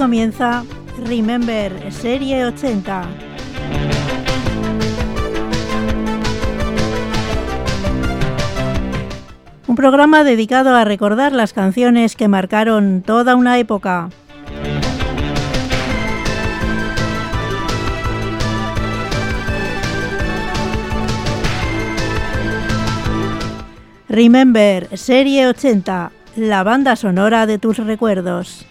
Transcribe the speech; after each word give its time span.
Comienza 0.00 0.64
Remember 1.04 1.92
Serie 1.92 2.46
80. 2.46 3.02
Un 9.66 9.76
programa 9.76 10.24
dedicado 10.24 10.74
a 10.74 10.84
recordar 10.84 11.32
las 11.32 11.52
canciones 11.52 12.16
que 12.16 12.28
marcaron 12.28 13.02
toda 13.02 13.36
una 13.36 13.58
época. 13.58 14.08
Remember 24.08 24.96
Serie 24.96 25.46
80, 25.46 26.10
la 26.36 26.62
banda 26.62 26.96
sonora 26.96 27.44
de 27.44 27.58
tus 27.58 27.76
recuerdos. 27.76 28.66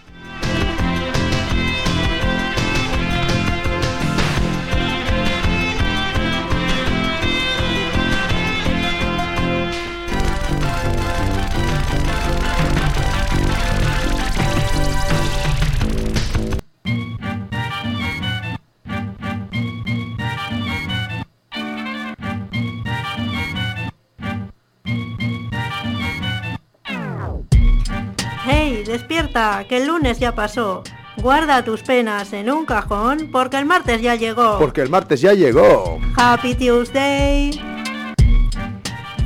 Que 29.40 29.78
el 29.78 29.86
lunes 29.86 30.18
ya 30.18 30.34
pasó. 30.34 30.82
Guarda 31.16 31.64
tus 31.64 31.82
penas 31.82 32.34
en 32.34 32.50
un 32.50 32.66
cajón 32.66 33.30
porque 33.32 33.56
el 33.56 33.64
martes 33.64 34.02
ya 34.02 34.14
llegó. 34.14 34.58
Porque 34.58 34.82
el 34.82 34.90
martes 34.90 35.22
ya 35.22 35.32
llegó. 35.32 35.98
Happy 36.14 36.54
Tuesday. 36.54 37.50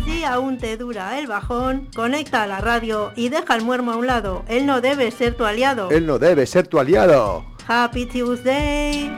Si 0.05 0.23
aún 0.23 0.59
te 0.59 0.77
dura 0.77 1.19
el 1.19 1.27
bajón, 1.27 1.89
conecta 1.97 2.45
a 2.45 2.47
la 2.47 2.61
radio 2.61 3.11
y 3.17 3.29
deja 3.29 3.57
el 3.57 3.63
muermo 3.63 3.91
a 3.91 3.97
un 3.97 4.07
lado. 4.07 4.45
Él 4.47 4.67
no 4.67 4.81
debe 4.81 5.11
ser 5.11 5.35
tu 5.35 5.47
aliado. 5.47 5.91
Él 5.91 6.07
no 6.07 6.21
debe 6.21 6.47
ser 6.47 6.69
tu 6.69 6.79
aliado. 6.79 7.45
Happy 7.67 8.07
Tuesday. 8.07 9.11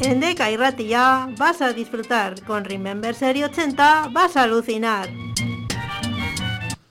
En 0.00 0.20
Deca 0.20 0.48
y 0.52 0.56
Ratilla 0.56 1.28
vas 1.36 1.60
a 1.60 1.72
disfrutar. 1.72 2.40
Con 2.44 2.64
Remember 2.64 3.16
Serie 3.16 3.46
80 3.46 4.10
vas 4.12 4.36
a 4.36 4.44
alucinar. 4.44 5.08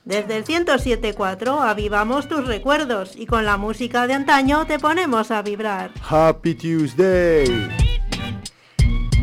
Desde 0.08 0.38
el 0.38 0.46
107.4 0.46 1.60
avivamos 1.60 2.30
tus 2.30 2.48
recuerdos 2.48 3.12
y 3.18 3.26
con 3.26 3.44
la 3.44 3.58
música 3.58 4.08
de 4.08 4.14
antaño 4.14 4.66
te 4.66 4.80
ponemos 4.80 5.32
a 5.32 5.42
vibrar. 5.42 5.92
Happy 6.10 6.56
Tuesday. 6.56 7.68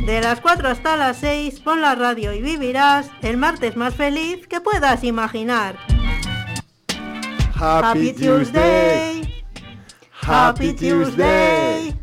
De 0.05 0.21
las 0.21 0.43
4 0.43 0.69
hasta 0.69 0.99
las 0.99 1.17
6 1.17 1.61
pon 1.61 1.81
la 1.81 1.95
radio 1.95 2.35
y 2.35 2.43
vivirás 2.43 3.09
el 3.23 3.39
martes 3.39 3.77
más 3.77 3.95
feliz 3.95 4.47
que 4.47 4.61
puedas 4.61 5.05
imaginar. 5.05 5.79
Happy, 7.59 8.13
Tuesday. 8.13 9.43
Happy 10.21 10.75
Tuesday. 10.75 11.95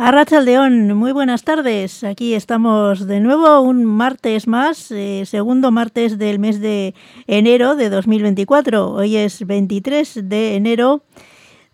Arrachaldeón, 0.00 0.94
muy 0.94 1.10
buenas 1.10 1.42
tardes. 1.42 2.04
Aquí 2.04 2.34
estamos 2.34 3.08
de 3.08 3.18
nuevo 3.18 3.60
un 3.62 3.84
martes 3.84 4.46
más, 4.46 4.92
eh, 4.92 5.24
segundo 5.26 5.72
martes 5.72 6.18
del 6.18 6.38
mes 6.38 6.60
de 6.60 6.94
enero 7.26 7.74
de 7.74 7.90
2024. 7.90 8.92
Hoy 8.92 9.16
es 9.16 9.44
23 9.44 10.28
de 10.28 10.54
enero 10.54 11.02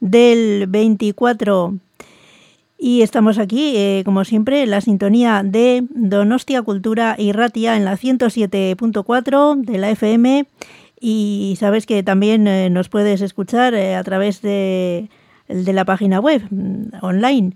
del 0.01 0.69
24. 0.69 1.75
Y 2.79 3.03
estamos 3.03 3.37
aquí, 3.37 3.77
eh, 3.77 4.01
como 4.07 4.25
siempre, 4.25 4.63
en 4.63 4.71
la 4.71 4.81
sintonía 4.81 5.43
de 5.45 5.85
Donostia 5.91 6.63
Cultura 6.63 7.17
y 7.19 7.33
Ratia 7.33 7.77
en 7.77 7.85
la 7.85 7.99
107.4 7.99 9.55
de 9.57 9.77
la 9.77 9.91
FM. 9.91 10.47
Y 10.99 11.57
sabes 11.61 11.85
que 11.85 12.03
también 12.03 12.49
eh, 12.49 12.71
nos 12.71 12.89
puedes 12.89 13.21
escuchar 13.21 13.75
a 13.75 14.03
través 14.03 14.41
de, 14.41 15.11
de 15.49 15.73
la 15.75 15.85
página 15.85 16.21
web 16.21 16.43
mm, 16.51 17.05
online. 17.05 17.53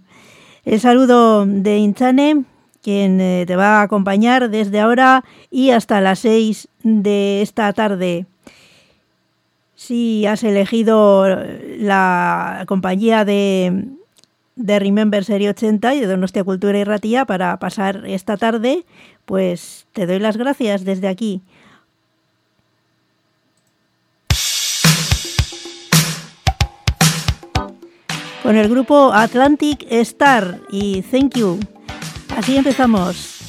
El 0.68 0.80
saludo 0.80 1.46
de 1.46 1.78
Inchane, 1.78 2.44
quien 2.82 3.22
eh, 3.22 3.44
te 3.46 3.56
va 3.56 3.80
a 3.80 3.82
acompañar 3.84 4.50
desde 4.50 4.80
ahora 4.80 5.24
y 5.50 5.70
hasta 5.70 6.02
las 6.02 6.18
6 6.18 6.68
de 6.82 7.40
esta 7.40 7.72
tarde. 7.72 8.26
Si 9.76 10.26
has 10.26 10.44
elegido 10.44 11.24
la 11.78 12.64
compañía 12.68 13.24
de, 13.24 13.86
de 14.56 14.78
Remember 14.78 15.24
Serie 15.24 15.48
80 15.48 15.94
y 15.94 16.00
de 16.00 16.06
Donostia 16.06 16.44
Cultura 16.44 16.78
y 16.78 16.84
Ratía 16.84 17.24
para 17.24 17.58
pasar 17.58 18.02
esta 18.06 18.36
tarde, 18.36 18.84
pues 19.24 19.86
te 19.94 20.06
doy 20.06 20.18
las 20.18 20.36
gracias 20.36 20.84
desde 20.84 21.08
aquí. 21.08 21.40
Con 28.48 28.56
el 28.56 28.70
grupo 28.70 29.12
Atlantic 29.12 29.84
Star 29.90 30.62
y 30.72 31.02
Thank 31.02 31.36
You. 31.36 31.60
Así 32.34 32.56
empezamos 32.56 33.40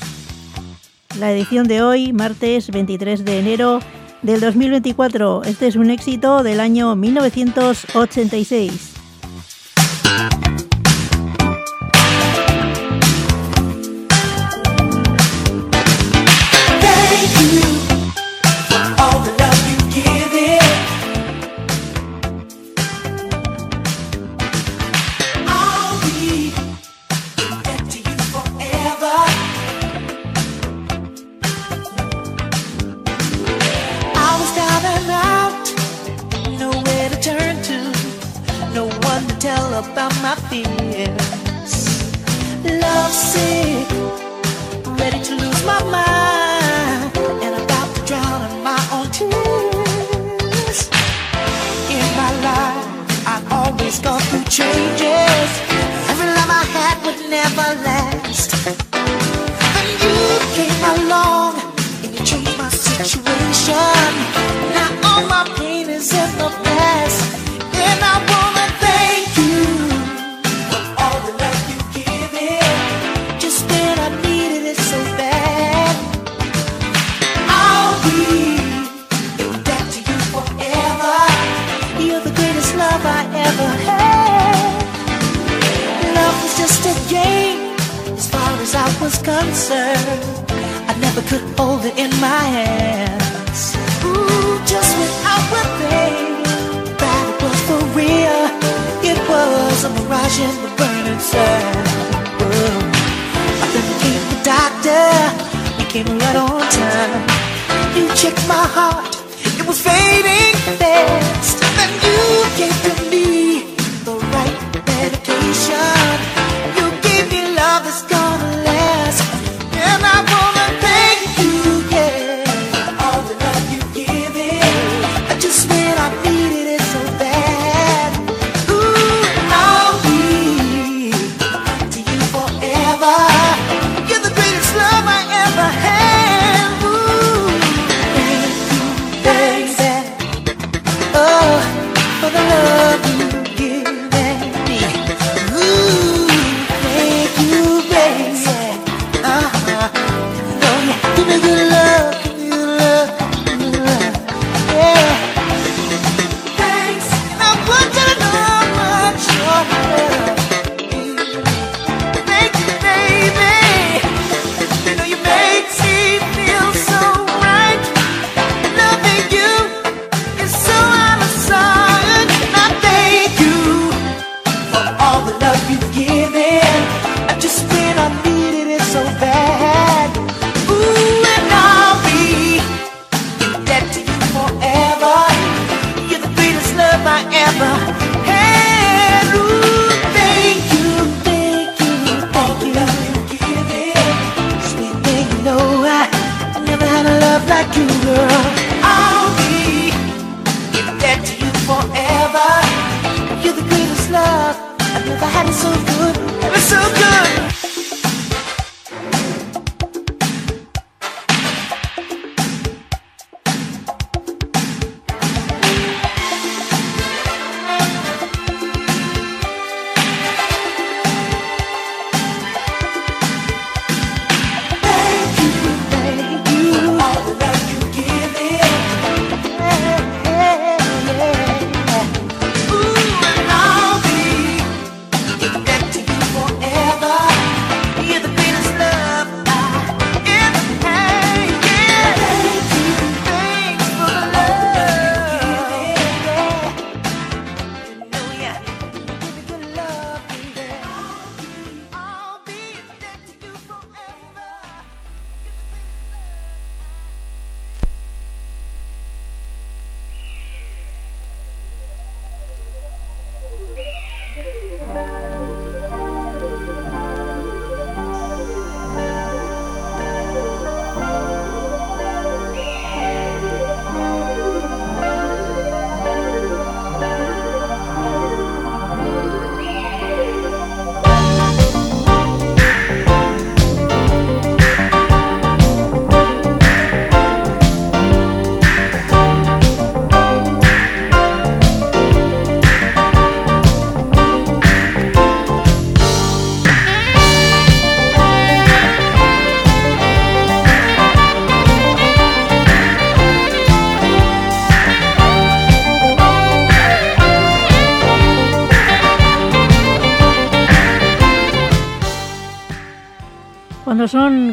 la 1.18 1.32
edición 1.32 1.70
de 1.70 1.82
hoy, 1.82 2.12
martes 2.12 2.70
23 2.70 3.24
de 3.24 3.40
enero 3.40 3.80
del 4.24 4.42
2024. 4.42 5.44
Este 5.46 5.68
es 5.68 5.78
un 5.78 5.90
éxito 5.90 6.44
del 6.44 6.60
año 6.60 6.98
1986. 6.98 8.96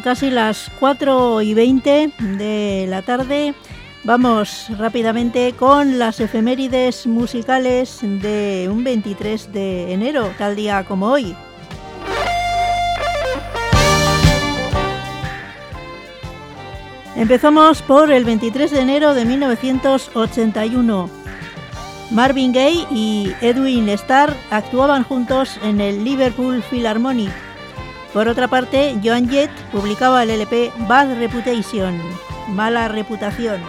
Casi 0.06 0.30
las 0.30 0.70
4 0.78 1.42
y 1.42 1.52
20 1.52 2.12
de 2.38 2.86
la 2.88 3.02
tarde, 3.02 3.54
vamos 4.04 4.68
rápidamente 4.78 5.52
con 5.58 5.98
las 5.98 6.20
efemérides 6.20 7.08
musicales 7.08 7.98
de 8.02 8.68
un 8.70 8.84
23 8.84 9.52
de 9.52 9.92
enero, 9.92 10.30
tal 10.38 10.54
día 10.54 10.84
como 10.84 11.08
hoy. 11.10 11.34
Empezamos 17.16 17.82
por 17.82 18.12
el 18.12 18.24
23 18.24 18.70
de 18.70 18.80
enero 18.80 19.12
de 19.12 19.24
1981. 19.24 21.10
Marvin 22.12 22.52
Gaye 22.52 22.86
y 22.92 23.32
Edwin 23.40 23.88
Starr 23.88 24.32
actuaban 24.52 25.02
juntos 25.02 25.58
en 25.64 25.80
el 25.80 26.04
Liverpool 26.04 26.62
Philharmonic. 26.70 27.45
Por 28.12 28.28
otra 28.28 28.48
parte, 28.48 28.98
Joan 29.02 29.28
Jett 29.28 29.50
publicaba 29.72 30.22
el 30.22 30.30
LP 30.30 30.72
Bad 30.88 31.18
Reputation, 31.18 32.00
mala 32.48 32.88
reputación. 32.88 33.60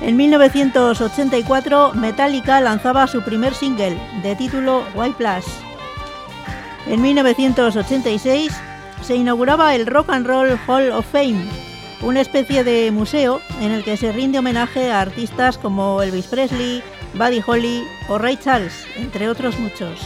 En 0.00 0.16
1984, 0.16 1.92
Metallica 1.94 2.60
lanzaba 2.60 3.06
su 3.06 3.22
primer 3.22 3.54
single, 3.54 3.98
de 4.22 4.34
título 4.34 4.82
White 4.94 5.16
Plus. 5.18 5.44
En 6.86 7.02
1986, 7.02 8.50
se 9.02 9.16
inauguraba 9.16 9.74
el 9.74 9.86
Rock 9.86 10.10
and 10.10 10.26
Roll 10.26 10.58
Hall 10.66 10.90
of 10.90 11.06
Fame, 11.06 11.44
una 12.02 12.22
especie 12.22 12.64
de 12.64 12.90
museo 12.90 13.40
en 13.60 13.72
el 13.72 13.84
que 13.84 13.96
se 13.96 14.10
rinde 14.10 14.38
homenaje 14.38 14.90
a 14.90 15.02
artistas 15.02 15.58
como 15.58 16.02
Elvis 16.02 16.26
Presley, 16.26 16.82
Buddy 17.14 17.42
Holly 17.46 17.84
o 18.08 18.18
Ray 18.18 18.36
Charles, 18.38 18.86
entre 18.96 19.28
otros 19.28 19.58
muchos. 19.58 20.00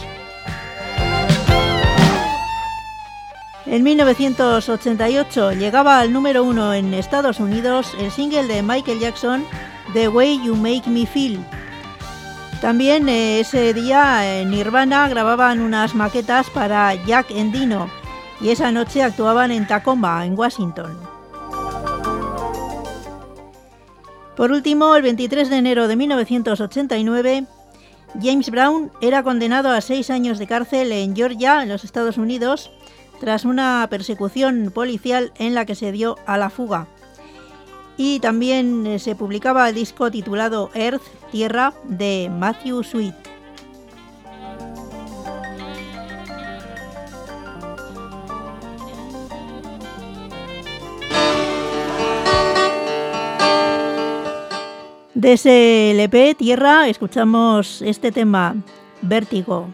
En 3.65 3.81
1988 3.81 5.53
llegaba 5.53 5.99
al 5.99 6.13
número 6.13 6.43
uno 6.43 6.73
en 6.73 6.93
Estados 6.93 7.39
Unidos 7.39 7.95
el 7.99 8.11
single 8.11 8.45
de 8.45 8.61
Michael 8.61 8.99
Jackson, 8.99 9.43
The 9.93 10.07
Way 10.07 10.41
You 10.45 10.55
Make 10.55 10.83
Me 10.87 11.07
Feel. 11.07 11.39
También 12.61 13.09
eh, 13.09 13.39
ese 13.39 13.73
día 13.73 14.39
en 14.39 14.51
Nirvana 14.51 15.07
grababan 15.09 15.61
unas 15.61 15.95
maquetas 15.95 16.49
para 16.51 16.93
Jack 17.05 17.31
Endino 17.31 17.89
y 18.39 18.49
esa 18.49 18.71
noche 18.71 19.01
actuaban 19.01 19.51
en 19.51 19.65
Tacoma, 19.65 20.23
en 20.25 20.37
Washington. 20.37 20.95
Por 24.35 24.51
último, 24.51 24.95
el 24.95 25.01
23 25.01 25.49
de 25.49 25.57
enero 25.57 25.87
de 25.87 25.95
1989, 25.95 27.45
James 28.21 28.49
Brown 28.51 28.91
era 29.01 29.23
condenado 29.23 29.71
a 29.71 29.81
seis 29.81 30.09
años 30.09 30.37
de 30.37 30.45
cárcel 30.45 30.91
en 30.91 31.15
Georgia, 31.15 31.63
en 31.63 31.69
los 31.69 31.83
Estados 31.83 32.17
Unidos, 32.17 32.69
tras 33.19 33.45
una 33.45 33.87
persecución 33.89 34.71
policial 34.73 35.31
en 35.37 35.55
la 35.55 35.65
que 35.65 35.75
se 35.75 35.91
dio 35.91 36.17
a 36.25 36.37
la 36.37 36.49
fuga. 36.49 36.87
Y 37.97 38.19
también 38.19 38.85
eh, 38.85 38.99
se 38.99 39.15
publicaba 39.15 39.69
el 39.69 39.75
disco 39.75 40.11
titulado 40.11 40.69
Earth, 40.73 41.03
Tierra, 41.31 41.73
de 41.85 42.29
Matthew 42.31 42.83
Sweet. 42.83 43.15
De 55.13 55.33
ese 55.33 55.91
LP 55.91 56.35
Tierra 56.35 56.87
escuchamos 56.89 57.81
este 57.81 58.11
tema, 58.11 58.57
Vértigo. 59.01 59.69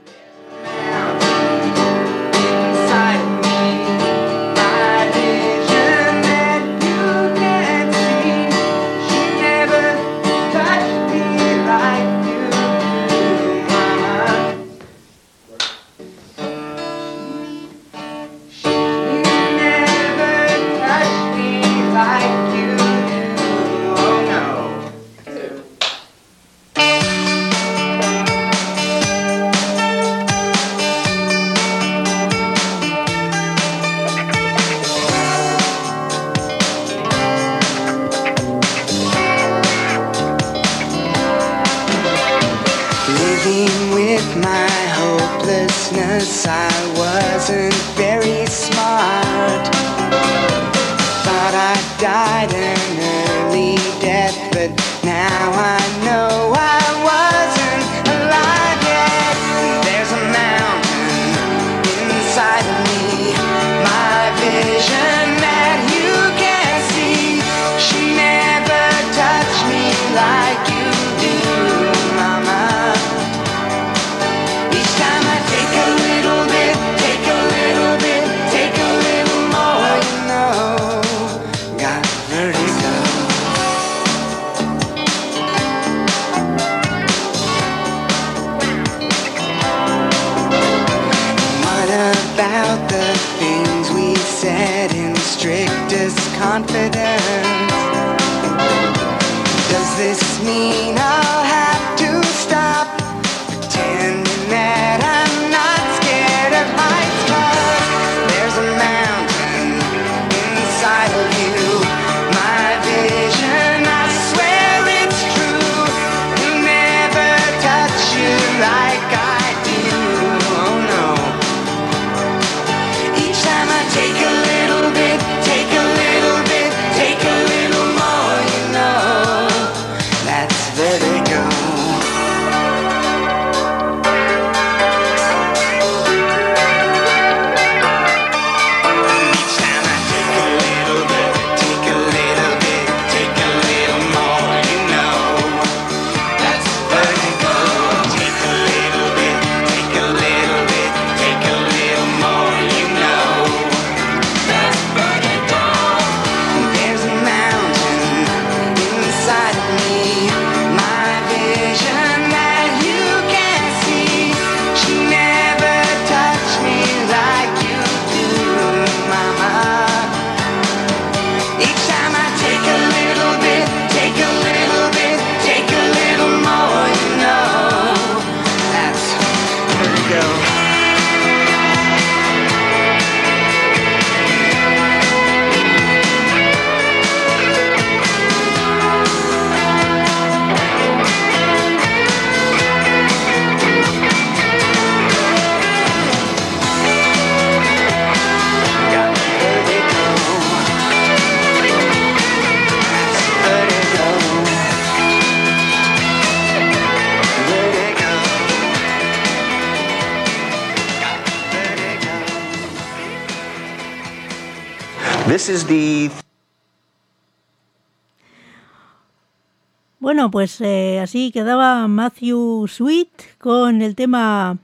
Bueno, 219.98 220.30
pues 220.30 220.60
eh, 220.60 221.00
así 221.00 221.32
quedaba 221.32 221.88
Matthew 221.88 222.68
Sweet 222.68 223.38
con 223.38 223.82
el 223.82 223.96
tema 223.96 224.58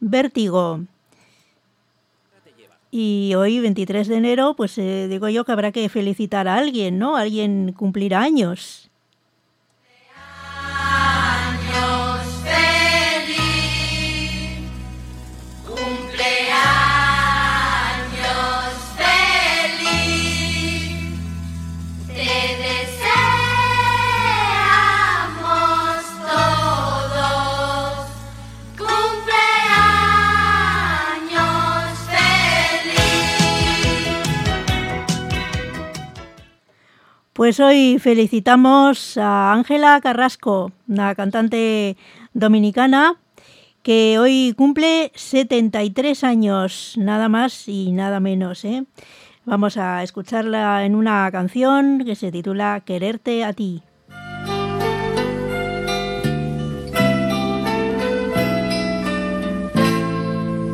Vértigo. 0.00 0.80
Y 2.90 3.34
hoy, 3.36 3.60
23 3.60 4.08
de 4.08 4.16
enero, 4.16 4.54
pues 4.56 4.78
eh, 4.78 5.08
digo 5.10 5.28
yo 5.28 5.44
que 5.44 5.52
habrá 5.52 5.72
que 5.72 5.90
felicitar 5.90 6.48
a 6.48 6.56
alguien, 6.56 6.98
¿no? 6.98 7.16
Alguien 7.16 7.74
cumplirá 7.76 8.22
años. 8.22 8.83
Pues 37.34 37.58
hoy 37.58 37.98
felicitamos 37.98 39.18
a 39.18 39.52
Ángela 39.52 40.00
Carrasco, 40.00 40.70
una 40.86 41.16
cantante 41.16 41.96
dominicana 42.32 43.16
que 43.82 44.20
hoy 44.20 44.54
cumple 44.56 45.10
73 45.16 46.22
años, 46.22 46.94
nada 46.96 47.28
más 47.28 47.66
y 47.66 47.90
nada 47.90 48.20
menos. 48.20 48.64
¿eh? 48.64 48.84
Vamos 49.46 49.76
a 49.78 50.04
escucharla 50.04 50.84
en 50.84 50.94
una 50.94 51.28
canción 51.32 52.04
que 52.04 52.14
se 52.14 52.30
titula 52.30 52.82
Quererte 52.86 53.42
a 53.42 53.52
ti. 53.52 53.82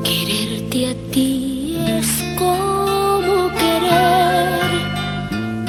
Quererte 0.04 0.88
a 0.88 1.10
ti 1.10 1.78
es 1.88 2.22
como 2.38 3.48
querer 3.56 4.60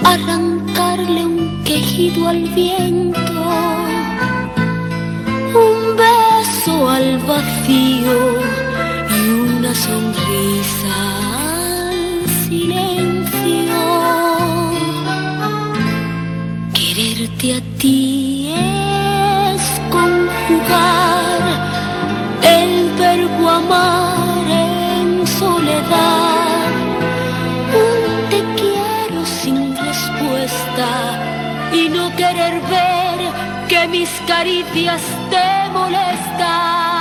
arrancar 0.04 0.51
tejido 2.02 2.28
al 2.28 2.42
viento, 2.56 3.20
un 5.54 5.96
beso 5.96 6.90
al 6.90 7.20
vacío 7.20 8.18
y 9.10 9.30
una 9.30 9.74
sonrisa 9.76 10.96
al 11.90 12.30
silencio. 12.48 13.82
Quererte 16.74 17.54
a 17.54 17.62
ti 17.78 18.21
mis 33.92 34.10
caricias 34.26 35.02
te 35.30 35.70
molestan. 35.72 37.01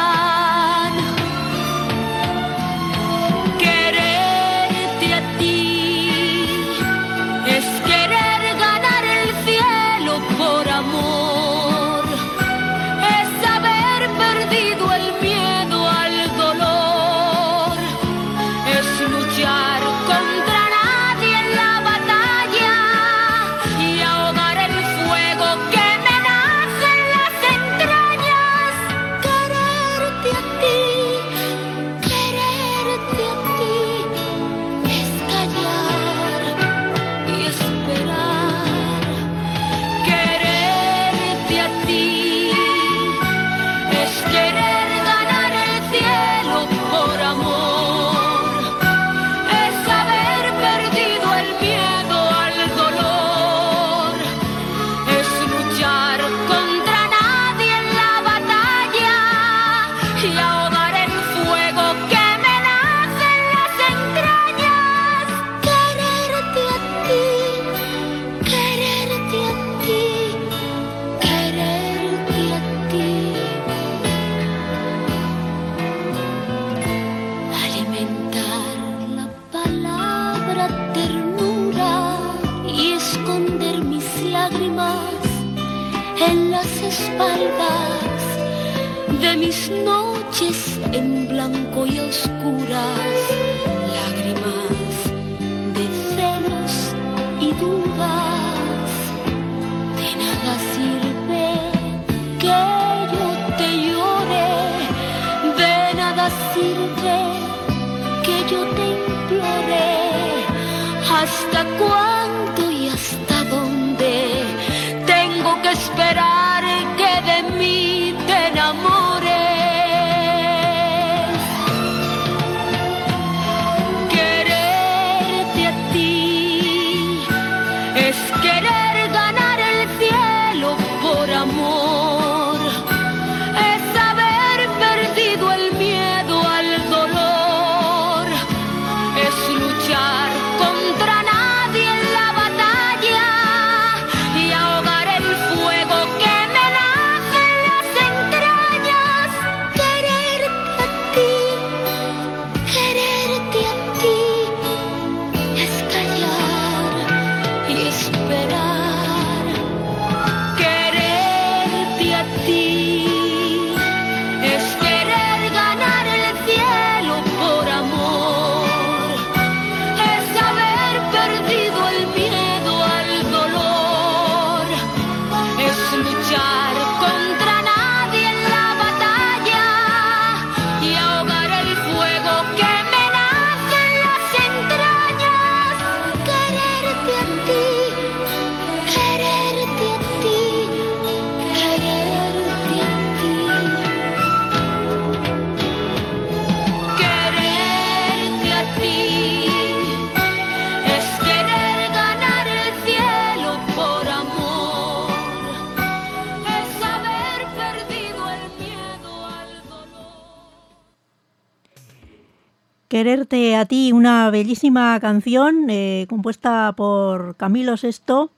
Bellísima 214.51 214.99
canción 214.99 215.71
eh, 215.71 216.07
compuesta 216.09 216.75
por 216.77 217.37
Camilo 217.37 217.77
VI 217.81 218.31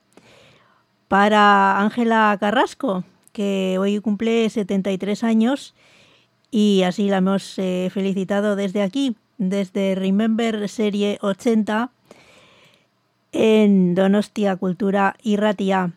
para 1.09 1.81
Ángela 1.81 2.37
Carrasco, 2.39 3.05
que 3.33 3.79
hoy 3.81 3.99
cumple 3.99 4.51
73 4.51 5.25
años 5.25 5.75
y 6.51 6.83
así 6.83 7.09
la 7.09 7.17
hemos 7.17 7.59
eh, 7.59 7.89
felicitado 7.91 8.57
desde 8.57 8.83
aquí, 8.83 9.17
desde 9.39 9.95
Remember 9.95 10.69
Serie 10.69 11.17
80 11.23 11.91
en 13.33 13.95
Donostia 13.95 14.57
Cultura 14.57 15.17
y 15.23 15.37
Ratia. 15.37 15.93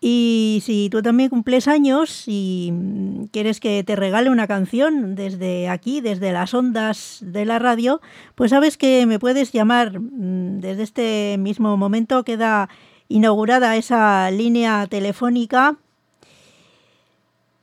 Y 0.00 0.62
si 0.64 0.88
tú 0.90 1.02
también 1.02 1.28
cumples 1.28 1.66
años 1.66 2.24
y 2.26 2.70
mm, 2.72 3.24
quieres 3.32 3.58
que 3.58 3.82
te 3.82 3.96
regale 3.96 4.30
una 4.30 4.46
canción 4.46 5.16
desde 5.16 5.68
aquí, 5.68 6.00
desde 6.00 6.32
las 6.32 6.54
ondas 6.54 7.18
de 7.20 7.44
la 7.44 7.58
radio, 7.58 8.00
pues 8.36 8.50
sabes 8.50 8.76
que 8.76 9.06
me 9.06 9.18
puedes 9.18 9.50
llamar. 9.52 9.98
mm, 9.98 10.60
Desde 10.60 10.82
este 10.84 11.36
mismo 11.38 11.76
momento 11.76 12.22
queda 12.22 12.68
inaugurada 13.08 13.76
esa 13.76 14.30
línea 14.30 14.86
telefónica 14.86 15.76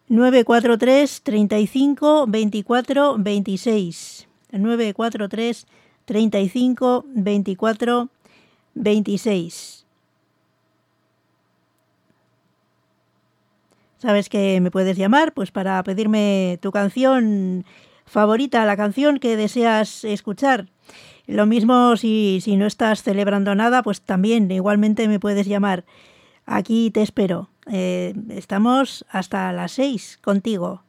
943 0.08 1.22
35 1.24 2.26
24 2.28 3.16
26. 3.18 4.28
943 4.52 5.68
35 6.06 7.06
24 7.08 8.10
26. 8.76 9.85
Sabes 14.06 14.30
que 14.30 14.62
me 14.62 14.70
puedes 14.70 14.98
llamar 14.98 15.34
pues 15.34 15.50
para 15.50 15.82
pedirme 15.82 16.60
tu 16.62 16.72
canción 16.72 17.66
favorita, 18.06 18.64
la 18.64 18.78
canción 18.78 19.18
que 19.18 19.36
deseas 19.36 20.04
escuchar. 20.04 20.68
Lo 21.26 21.48
mismo 21.48 21.98
si, 21.98 22.40
si 22.44 22.56
no 22.56 22.68
estás 22.68 23.02
celebrando 23.02 23.56
nada, 23.56 23.82
pues 23.82 24.02
también 24.02 24.52
igualmente 24.52 25.08
me 25.08 25.20
puedes 25.20 25.48
llamar. 25.48 25.86
Aquí 26.46 26.92
te 26.92 27.02
espero. 27.02 27.50
Eh, 27.72 28.14
estamos 28.30 29.06
hasta 29.10 29.52
las 29.54 29.72
seis 29.72 30.20
contigo. 30.22 30.84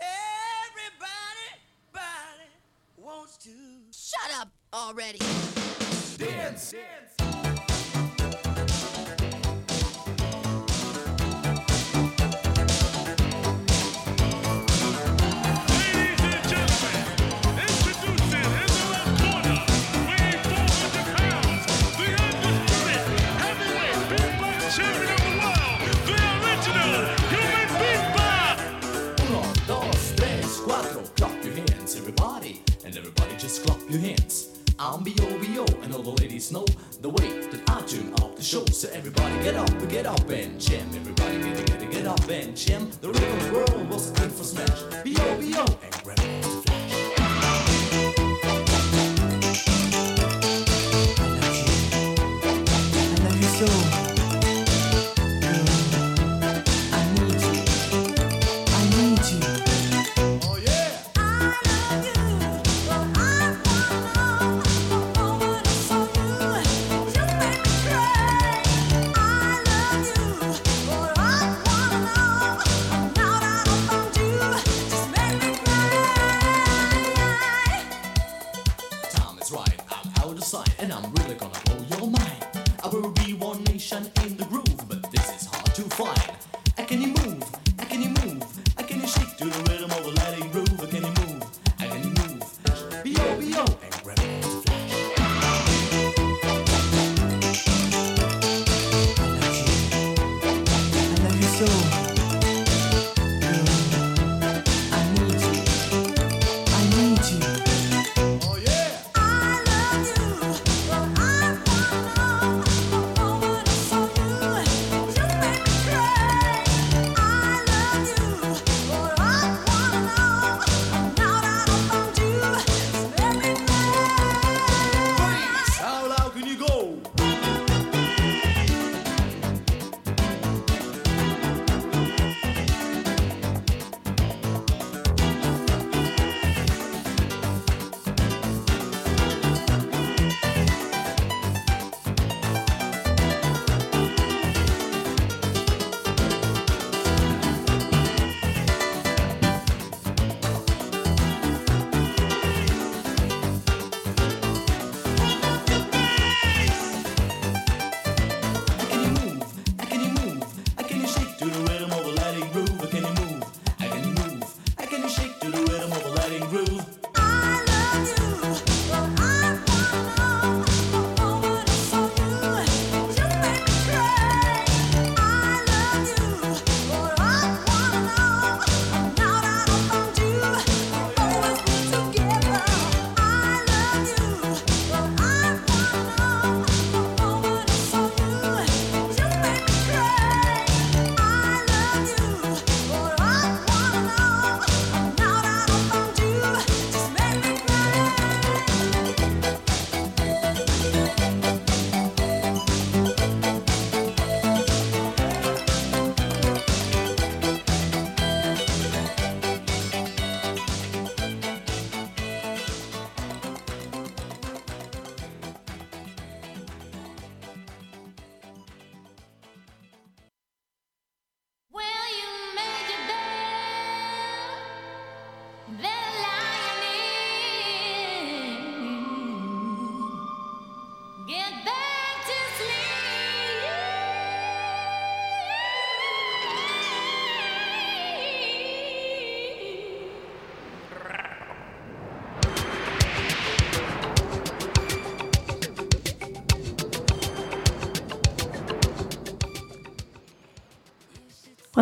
Everybody, 0.00 1.60
body 1.92 2.48
wants 2.96 3.36
to 3.40 3.50
Shut 3.92 4.42
up 4.42 4.48
already. 4.72 5.18
dance. 6.16 6.72
Ladies 6.72 7.13
just 33.44 33.66
clap 33.66 33.78
your 33.90 34.00
hands. 34.00 34.48
I'm 34.78 35.02
B.O.B.O. 35.02 35.66
and 35.82 35.94
all 35.94 36.02
the 36.02 36.22
ladies 36.22 36.50
know 36.50 36.64
the 37.02 37.10
way 37.10 37.28
that 37.50 37.60
I 37.68 37.82
tune 37.82 38.14
up 38.22 38.36
the 38.36 38.42
show. 38.42 38.64
So 38.64 38.88
everybody 38.90 39.34
get 39.44 39.54
up, 39.54 39.68
get 39.90 40.06
up 40.06 40.30
and 40.30 40.58
jam. 40.58 40.88
Everybody 40.94 41.42
get, 41.42 41.66
get, 41.66 41.90
get 41.90 42.06
up 42.06 42.26
and 42.30 42.56
jam. 42.56 42.90
The 43.02 43.08
rhythm 43.08 43.52
world 43.52 43.90
was 43.90 44.08
in 44.22 44.30
for 44.30 44.44
smash. 44.44 44.82
B.O.B.O. 45.04 45.66
and 45.82 46.02
grab 46.02 46.18
it 46.20 46.44
flash. 46.64 46.92
I 52.96 53.24
love 53.24 53.36
you 53.36 53.66
so. 53.66 54.03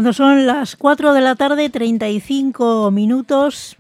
Cuando 0.03 0.15
son 0.15 0.47
las 0.49 0.75
4 0.75 1.13
de 1.13 1.21
la 1.21 1.37
tarde, 1.37 1.71
35 1.71 2.91
minutos, 2.91 3.77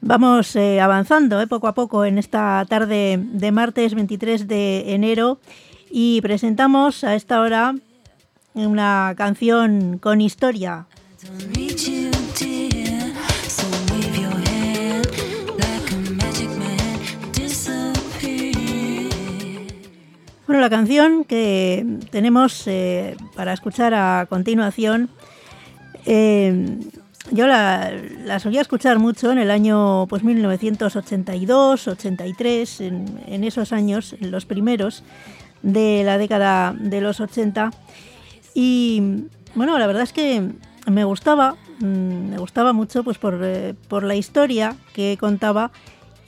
vamos 0.00 0.56
eh, 0.56 0.80
avanzando 0.80 1.42
eh, 1.42 1.46
poco 1.46 1.68
a 1.68 1.74
poco 1.74 2.06
en 2.06 2.16
esta 2.16 2.64
tarde 2.66 3.20
de 3.22 3.52
martes 3.52 3.94
23 3.94 4.48
de 4.48 4.94
enero 4.94 5.38
y 5.90 6.22
presentamos 6.22 7.04
a 7.04 7.14
esta 7.14 7.42
hora 7.42 7.74
una 8.54 9.12
canción 9.14 9.98
con 9.98 10.22
historia. 10.22 10.86
Bueno, 20.46 20.60
la 20.60 20.70
canción 20.70 21.24
que 21.24 21.84
tenemos 22.10 22.66
eh, 22.66 23.16
para 23.34 23.52
escuchar 23.52 23.94
a 23.94 24.26
continuación, 24.28 25.08
eh, 26.04 26.78
yo 27.32 27.48
la, 27.48 28.38
solía 28.38 28.60
escuchar 28.60 29.00
mucho 29.00 29.32
en 29.32 29.38
el 29.38 29.50
año 29.50 30.06
pues 30.06 30.22
1982, 30.22 31.88
83, 31.88 32.80
en, 32.80 33.20
en 33.26 33.42
esos 33.42 33.72
años, 33.72 34.14
en 34.20 34.30
los 34.30 34.46
primeros 34.46 35.02
de 35.62 36.04
la 36.04 36.16
década 36.16 36.74
de 36.78 37.00
los 37.00 37.18
80. 37.18 37.72
Y 38.54 39.02
bueno, 39.56 39.76
la 39.78 39.86
verdad 39.88 40.04
es 40.04 40.12
que 40.12 40.48
me 40.86 41.04
gustaba, 41.04 41.56
mm, 41.80 42.30
me 42.30 42.38
gustaba 42.38 42.72
mucho 42.72 43.02
pues 43.02 43.18
por, 43.18 43.40
eh, 43.42 43.74
por 43.88 44.04
la 44.04 44.14
historia 44.14 44.76
que 44.94 45.16
contaba, 45.18 45.72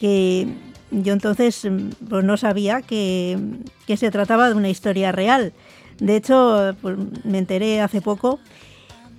que 0.01 0.49
yo 0.91 1.13
entonces 1.13 1.65
mm, 1.65 2.07
pues 2.09 2.25
no 2.25 2.37
sabía 2.37 2.83
que, 2.83 3.39
que 3.87 3.97
se 3.97 4.11
trataba 4.11 4.49
de 4.49 4.55
una 4.55 4.69
historia 4.69 5.13
real. 5.13 5.53
De 5.99 6.17
hecho, 6.17 6.77
pues, 6.81 6.97
me 7.25 7.39
enteré 7.39 7.81
hace 7.81 8.01
poco 8.01 8.39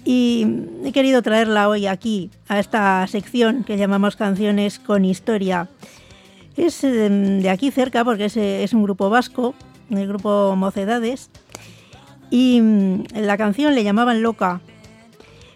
y 0.06 0.48
he 0.84 0.92
querido 0.92 1.22
traerla 1.22 1.68
hoy 1.68 1.86
aquí, 1.86 2.32
a 2.48 2.60
esta 2.60 3.06
sección 3.08 3.64
que 3.64 3.78
llamamos 3.78 4.16
Canciones 4.16 4.80
con 4.80 5.04
Historia. 5.06 5.70
Es 6.56 6.84
eh, 6.84 7.10
de 7.10 7.50
aquí 7.50 7.72
cerca 7.72 8.04
porque 8.04 8.26
es, 8.26 8.38
eh, 8.38 8.64
es 8.64 8.74
un 8.74 8.84
grupo 8.84 9.10
vasco, 9.10 9.56
el 9.90 10.08
grupo 10.08 10.56
Mocedades, 10.56 11.30
y 12.30 12.62
mm, 12.62 13.04
la 13.16 13.38
canción 13.38 13.76
le 13.76 13.84
llamaban 13.84 14.22
Loca. 14.22 14.62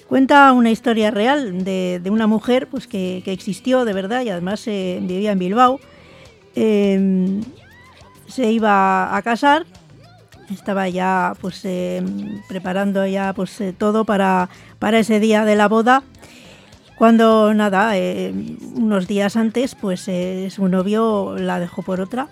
Cuenta 0.08 0.52
una 0.52 0.71
historia 0.71 1.10
real 1.10 1.63
de, 1.63 1.99
de 2.04 2.10
una 2.10 2.28
mujer 2.28 2.67
pues, 2.67 2.86
que, 2.88 3.21
que 3.26 3.32
existió 3.32 3.86
de 3.86 3.93
verdad 3.93 4.23
y 4.23 4.30
además 4.30 4.67
eh, 4.67 4.99
vivía 5.02 5.32
en 5.32 5.39
Bilbao. 5.39 5.80
Eh, 6.56 7.42
se 8.28 8.52
iba 8.52 9.16
a 9.16 9.22
casar, 9.22 9.66
estaba 10.50 10.89
ya 10.89 11.36
pues 11.42 11.62
eh, 11.66 12.04
preparando 12.48 13.06
ya 13.06 13.34
pues 13.34 13.60
eh, 13.62 13.74
todo 13.78 14.06
para, 14.06 14.50
para 14.80 15.00
ese 15.00 15.20
día 15.20 15.46
de 15.46 15.56
la 15.56 15.68
boda. 15.68 16.04
Cuando 16.98 17.54
nada, 17.54 17.98
eh, 17.98 18.34
unos 18.76 19.08
días 19.08 19.36
antes, 19.36 19.76
pues 19.76 20.08
eh, 20.08 20.50
su 20.52 20.68
novio 20.68 21.36
la 21.38 21.60
dejó 21.60 21.82
por 21.82 22.00
otra. 22.00 22.28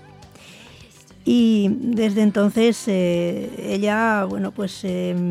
Y 1.26 1.70
desde 1.80 2.22
entonces 2.22 2.84
eh, 2.88 3.50
ella, 3.60 4.26
bueno, 4.26 4.52
pues 4.52 4.72
se 4.72 5.26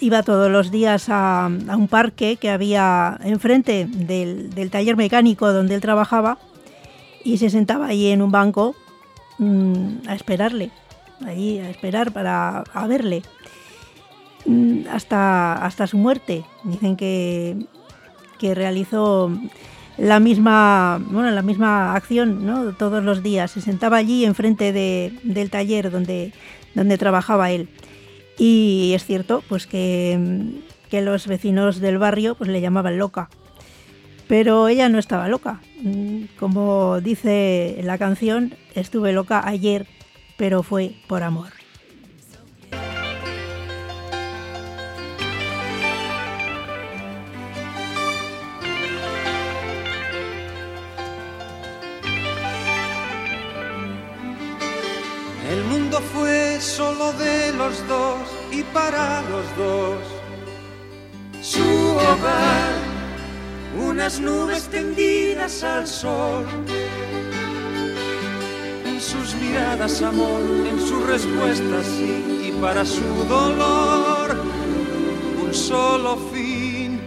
iba 0.00 0.22
todos 0.22 0.50
los 0.50 0.70
días 0.70 1.06
a, 1.08 1.48
un 1.48 1.88
parque 1.88 2.36
que 2.36 2.50
había 2.50 3.18
enfrente 3.22 3.86
del, 3.86 4.54
del 4.54 4.70
taller 4.70 4.96
mecánico 4.96 5.52
donde 5.52 5.74
él 5.74 5.80
trabajaba 5.80 6.38
y 7.24 7.38
se 7.38 7.50
sentaba 7.50 7.86
allí 7.86 8.08
en 8.08 8.22
un 8.22 8.30
banco 8.30 8.74
mm, 9.38 10.08
a 10.08 10.14
esperarle, 10.14 10.70
allí 11.26 11.58
a 11.58 11.70
esperar 11.70 12.12
para 12.12 12.64
a 12.72 12.86
verle 12.86 13.22
mm, 14.46 14.88
hasta, 14.90 15.54
hasta 15.54 15.86
su 15.86 15.98
muerte. 15.98 16.44
Dicen 16.64 16.96
que, 16.96 17.66
que 18.38 18.54
realizó 18.54 19.30
la 19.98 20.20
misma, 20.20 21.00
bueno, 21.10 21.30
la 21.30 21.42
misma 21.42 21.94
acción 21.94 22.46
¿no? 22.46 22.72
todos 22.72 23.02
los 23.02 23.22
días. 23.22 23.50
Se 23.50 23.60
sentaba 23.60 23.96
allí 23.96 24.24
enfrente 24.24 24.72
de, 24.72 25.12
del 25.24 25.50
taller 25.50 25.90
donde, 25.90 26.32
donde 26.74 26.98
trabajaba 26.98 27.50
él. 27.50 27.68
Y 28.38 28.92
es 28.94 29.04
cierto 29.04 29.42
pues 29.48 29.66
que, 29.66 30.16
mm, 30.18 30.88
que 30.90 31.02
los 31.02 31.26
vecinos 31.26 31.80
del 31.80 31.98
barrio 31.98 32.34
pues 32.34 32.48
le 32.50 32.60
llamaban 32.60 32.98
loca. 32.98 33.28
Pero 34.28 34.68
ella 34.68 34.88
no 34.88 34.98
estaba 34.98 35.28
loca. 35.28 35.60
Mm, 35.82 36.24
Como 36.38 37.00
dice 37.00 37.80
la 37.82 37.98
canción, 37.98 38.54
estuve 38.74 39.12
loca 39.12 39.46
ayer, 39.46 39.86
pero 40.36 40.62
fue 40.62 40.92
por 41.08 41.22
amor. 41.22 41.57
Solo 56.60 57.12
de 57.12 57.52
los 57.52 57.86
dos 57.86 58.18
y 58.50 58.62
para 58.62 59.22
los 59.22 59.44
dos. 59.56 59.98
Su 61.40 61.62
hogar, 61.62 62.72
unas 63.80 64.18
nubes 64.20 64.68
tendidas 64.68 65.62
al 65.62 65.86
sol. 65.86 66.44
En 68.84 69.00
sus 69.00 69.34
miradas 69.36 70.02
amor, 70.02 70.40
en 70.68 70.80
sus 70.80 71.06
respuestas 71.06 71.86
sí, 71.86 72.48
y 72.48 72.52
para 72.60 72.84
su 72.84 73.24
dolor, 73.28 74.42
un 75.42 75.54
solo 75.54 76.16
fin. 76.32 77.00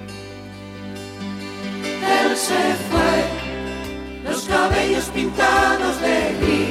Él 2.24 2.38
se 2.38 2.76
fue, 2.90 4.32
los 4.32 4.44
cabellos 4.46 5.06
pintados 5.14 6.02
de 6.02 6.36
gris. 6.42 6.71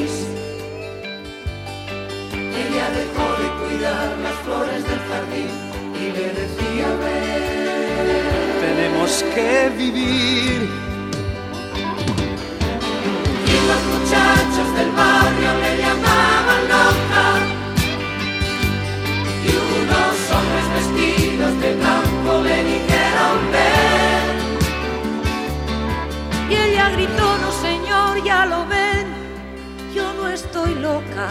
Ella 2.80 2.90
dejó 2.92 3.26
de 3.42 3.48
cuidar 3.60 4.08
las 4.22 4.36
flores 4.36 4.82
del 4.84 5.00
jardín 5.10 5.50
y 5.94 6.12
le 6.16 6.26
decía 6.32 6.88
ven. 7.02 8.56
Tenemos 8.58 9.10
que 9.34 9.52
vivir. 9.76 10.60
Y 13.46 13.56
los 13.68 13.82
muchachos 13.92 14.68
del 14.78 14.90
barrio 14.92 15.50
le 15.62 15.72
llamaban 15.82 16.62
loca. 16.74 17.24
Y 19.44 19.46
unos 19.82 20.16
hombres 20.32 20.66
vestidos 20.78 21.52
de 21.60 21.70
blanco 21.74 22.32
le 22.44 22.58
dijeron 22.64 23.38
ven. 23.52 24.36
Y 26.48 26.54
ella 26.54 26.86
gritó, 26.88 27.28
no 27.42 27.50
señor, 27.52 28.12
ya 28.24 28.46
lo 28.46 28.66
ven, 28.68 29.06
yo 29.94 30.14
no 30.14 30.28
estoy 30.30 30.74
loca. 30.76 31.28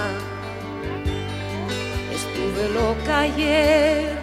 Estuve 2.60 2.74
loca 2.74 3.20
ayer, 3.20 4.22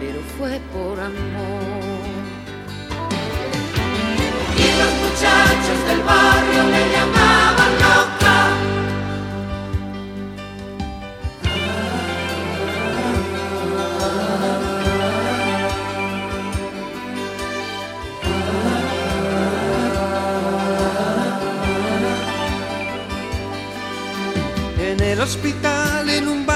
pero 0.00 0.20
fue 0.36 0.60
por 0.72 0.98
amor. 0.98 1.14
Y 4.56 4.66
los 4.80 4.92
muchachos 5.02 5.78
del 5.88 6.02
barrio 6.02 6.62
le 6.64 6.82
llamaban 6.92 7.72
loca. 7.84 8.36
En 24.80 25.00
el 25.00 25.20
hospital, 25.20 26.10
en 26.10 26.28
un 26.28 26.44
al 26.46 26.53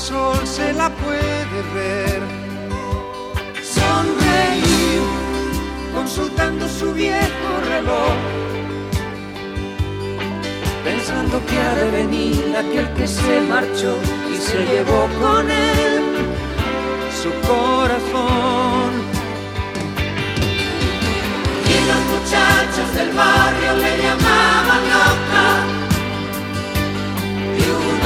sol 0.00 0.46
se 0.46 0.72
la 0.72 0.88
puede 0.90 1.58
ver. 1.74 2.20
Sonreír, 3.62 5.02
consultando 5.94 6.68
su 6.68 6.92
viejo 6.94 7.48
reloj. 7.68 8.16
Pensando 10.84 11.36
que 11.46 11.56
ha 11.58 11.74
de 11.74 11.90
venir 11.90 12.56
aquel 12.56 12.88
que 12.94 13.06
se 13.06 13.40
marchó 13.42 13.92
y 14.32 14.36
se 14.36 14.58
llevó 14.70 15.08
con 15.20 15.50
él 15.50 16.04
su 17.22 17.30
corazón. 17.46 18.90
Y 21.74 21.76
los 21.90 22.02
muchachos 22.12 22.88
del 22.96 23.10
barrio 23.12 23.72
le 23.84 23.92
llamaban 24.02 24.82
loca. 24.94 25.79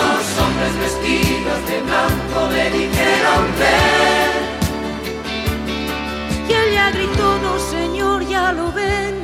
Unos 0.04 0.38
hombres 0.38 0.74
vestidos 0.84 1.60
de 1.68 1.80
blanco 1.82 2.38
le 2.52 2.64
dijeron 2.70 3.44
ven. 3.60 4.32
Y 6.48 6.52
ella 6.52 6.90
gritó, 6.90 7.38
no 7.38 7.58
señor, 7.58 8.26
ya 8.26 8.52
lo 8.52 8.70
ven, 8.72 9.14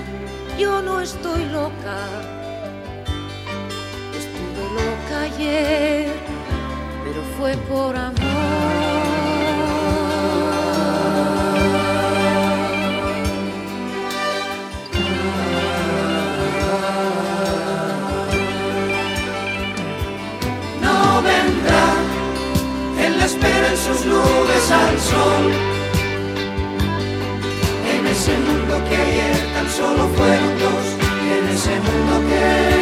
yo 0.58 0.80
no 0.82 1.00
estoy 1.00 1.44
loca. 1.46 1.98
Estuve 4.20 4.62
loca 4.80 5.14
ayer, 5.22 6.12
pero 7.04 7.20
fue 7.36 7.52
por 7.68 7.96
amor. 7.96 9.09
nubes 24.10 24.70
al 24.70 24.96
sol. 25.10 25.44
En 27.94 28.06
ese 28.06 28.32
mundo 28.46 28.74
que 28.88 28.96
ayer 28.96 29.36
tan 29.54 29.68
solo 29.70 30.08
fueron 30.16 30.52
dos, 30.64 30.86
en 31.36 31.48
ese 31.54 31.74
mundo 31.86 32.12
que 32.28 32.79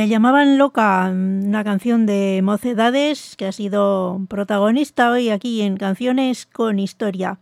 Le 0.00 0.08
llamaban 0.08 0.56
loca, 0.56 1.10
una 1.12 1.62
canción 1.62 2.06
de 2.06 2.40
Mocedades 2.42 3.36
que 3.36 3.44
ha 3.44 3.52
sido 3.52 4.18
protagonista 4.30 5.10
hoy 5.10 5.28
aquí 5.28 5.60
en 5.60 5.76
Canciones 5.76 6.46
con 6.46 6.78
Historia. 6.78 7.38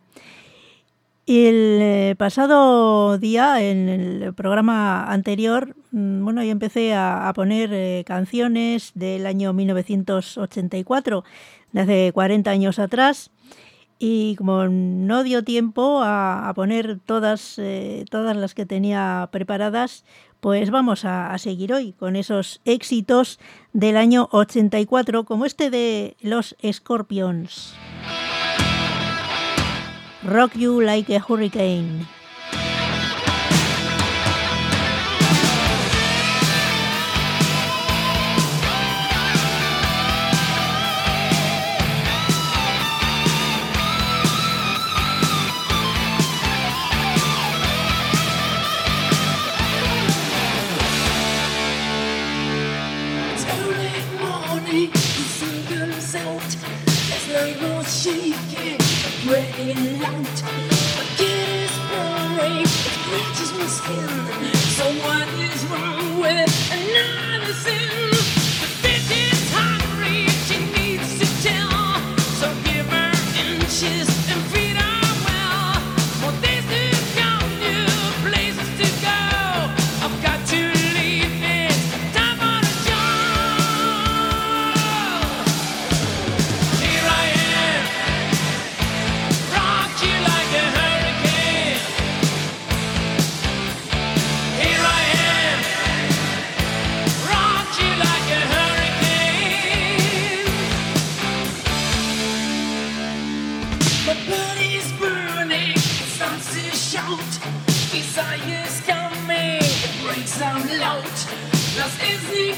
El 1.29 1.79
eh, 1.81 2.15
pasado 2.19 3.17
día, 3.17 3.63
en 3.63 3.89
el 3.89 4.35
programa 4.35 5.05
anterior, 5.05 5.77
mm, 5.93 6.25
bueno, 6.25 6.43
yo 6.43 6.51
empecé 6.51 6.95
a, 6.97 7.31
poner 7.33 7.71
eh, 7.73 8.03
canciones 8.05 8.91
del 8.97 9.27
año 9.27 9.53
1984, 9.53 11.23
de 11.71 11.81
hace 11.81 12.11
40 12.13 12.51
años 12.51 12.81
atrás, 12.81 13.31
y 14.01 14.35
como 14.35 14.67
no 14.67 15.23
dio 15.23 15.45
tiempo 15.45 16.01
a, 16.03 16.53
poner 16.57 16.99
todas, 16.99 17.57
eh, 17.59 18.05
todas 18.11 18.37
las 18.37 18.55
que 18.55 18.67
tenía 18.67 19.29
preparadas, 19.31 20.05
pues 20.41 20.71
vamos 20.71 21.05
a, 21.05 21.37
seguir 21.39 21.73
hoy 21.73 21.93
con 21.93 22.17
esos 22.17 22.61
éxitos 22.65 23.39
del 23.73 23.97
año 23.97 24.29
84, 24.33 25.25
como 25.25 25.45
este 25.45 25.71
de 25.71 26.17
los 26.21 26.57
Scorpions. 26.71 27.75
Rock 30.25 30.57
You 30.57 30.81
Like 30.81 31.17
a 31.17 31.25
Hurricane. 31.27 32.18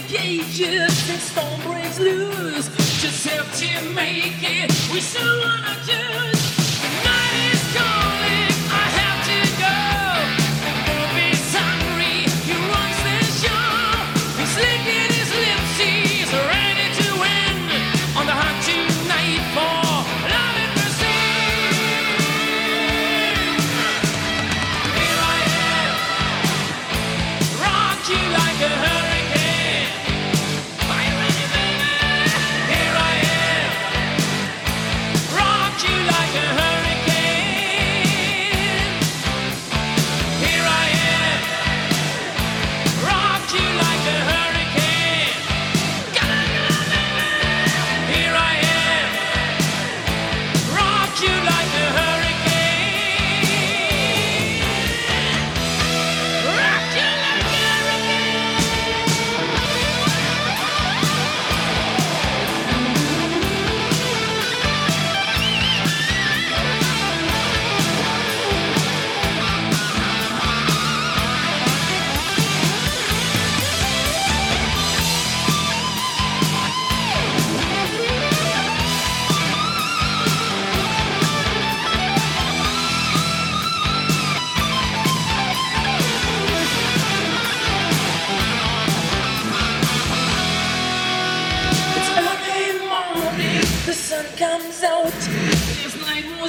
cages 0.08 1.10
and 1.10 1.20
storm 1.20 1.60
breaks 1.62 1.98
loose. 1.98 2.68
Just 3.00 3.26
have 3.28 3.50
to 3.58 3.94
make 3.94 4.42
it. 4.42 4.70
We 4.92 5.00
still 5.00 5.40
wanna 5.40 5.76
just. 5.86 6.39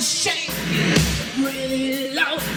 shake 0.01 0.49
it 0.49 1.37
really 1.37 2.09
low. 2.09 2.50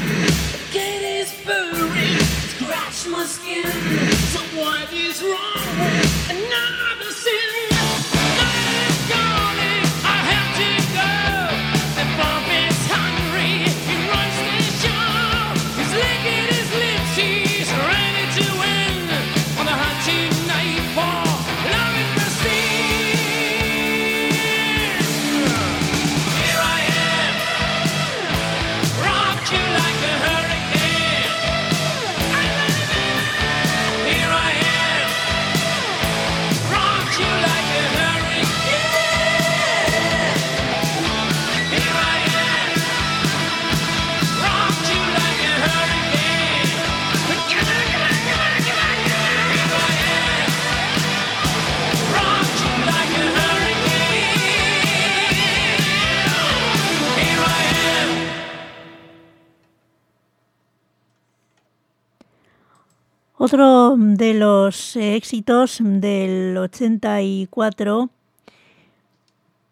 Otro 63.47 63.97
de 63.99 64.33
los 64.33 64.97
eh, 64.97 65.17
éxitos 65.17 65.77
del 65.83 66.57
84 66.57 68.09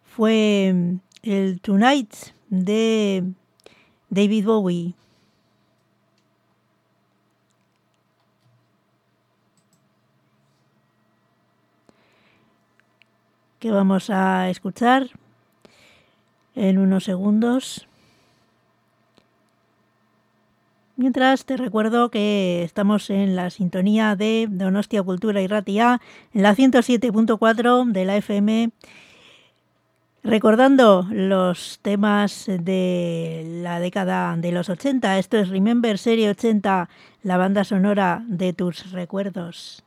fue 0.05 0.73
mm, 0.75 0.95
el 1.23 1.59
Tonight 1.63 2.15
de 2.51 3.25
David 4.11 4.45
Bowie. 4.45 4.95
que 13.59 13.71
vamos 13.71 14.11
a 14.11 14.51
escuchar 14.51 15.09
en 16.55 16.77
unos 16.77 17.05
segundos. 17.05 17.89
Mientras 21.03 21.47
te 21.47 21.57
recuerdo 21.57 22.13
que 22.13 22.63
estamos 22.63 23.11
en 23.11 23.35
la 23.35 23.51
sintonía 23.51 24.15
de 24.15 24.47
Donostia 24.49 25.03
Cultura 25.03 25.43
y 25.43 25.49
Ratia, 25.49 26.01
en 26.33 26.45
la 26.45 26.55
107.4 26.55 27.91
de 27.91 28.05
la 28.05 28.17
FM, 28.19 28.71
recordando 30.23 31.05
los 31.11 31.81
temas 31.83 32.45
de 32.47 33.43
la 33.65 33.81
década 33.81 34.37
de 34.37 34.53
los 34.53 34.69
80. 34.69 35.19
Esto 35.19 35.39
es 35.39 35.49
Remember 35.49 35.99
Serie 35.99 36.31
80, 36.31 36.89
la 37.25 37.37
banda 37.37 37.65
sonora 37.65 38.23
de 38.29 38.53
tus 38.53 38.93
recuerdos. 38.93 39.83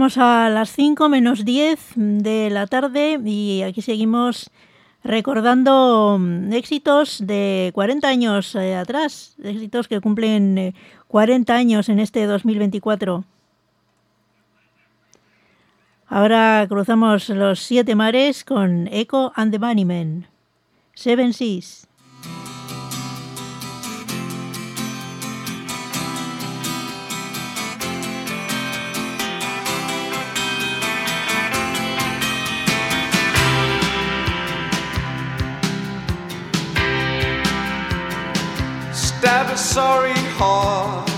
Llegamos 0.00 0.16
a 0.16 0.48
las 0.48 0.72
5 0.72 1.10
menos 1.10 1.44
10 1.44 1.92
de 1.94 2.48
la 2.48 2.66
tarde 2.66 3.20
y 3.22 3.60
aquí 3.60 3.82
seguimos 3.82 4.48
recordando 5.04 6.16
mm, 6.18 6.54
éxitos 6.54 7.18
de 7.26 7.70
40 7.74 8.08
años 8.08 8.54
eh, 8.54 8.76
atrás, 8.76 9.36
éxitos 9.44 9.88
que 9.88 10.00
cumplen 10.00 10.56
eh, 10.56 10.74
40 11.08 11.54
años 11.54 11.90
en 11.90 12.00
este 12.00 12.24
2024. 12.24 13.24
Ahora 16.06 16.64
cruzamos 16.66 17.28
los 17.28 17.60
siete 17.60 17.94
mares 17.94 18.42
con 18.42 18.88
Echo 18.90 19.34
and 19.36 19.52
the 19.52 19.58
Bunnymen. 19.58 20.28
Seven 20.94 21.34
Seas. 21.34 21.89
Sorry 39.70 40.18
heart 40.36 41.08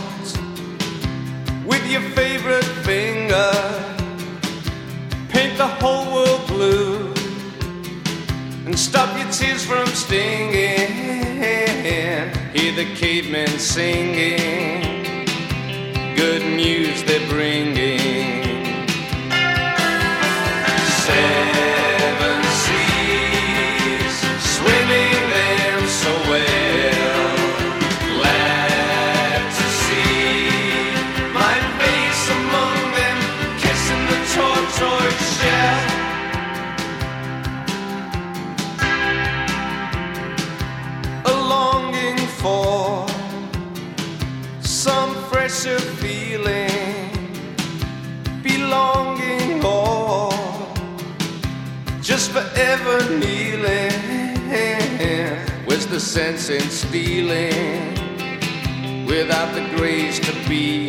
with 1.64 1.82
your 1.90 2.02
favorite 2.10 2.66
finger. 2.84 3.50
Paint 5.30 5.56
the 5.56 5.66
whole 5.80 6.04
world 6.12 6.46
blue 6.48 7.14
and 8.66 8.78
stop 8.78 9.08
your 9.18 9.30
tears 9.30 9.64
from 9.64 9.86
stinging. 9.86 10.52
Hear 12.52 12.72
the 12.76 12.94
cavemen 12.94 13.58
singing, 13.58 14.82
good 16.14 16.42
news 16.42 17.02
they're 17.04 17.26
bringing. 17.30 18.31
Sense 56.12 56.50
in 56.50 56.60
stealing 56.68 57.94
without 59.06 59.54
the 59.54 59.66
grace 59.74 60.20
to 60.20 60.32
be 60.46 60.81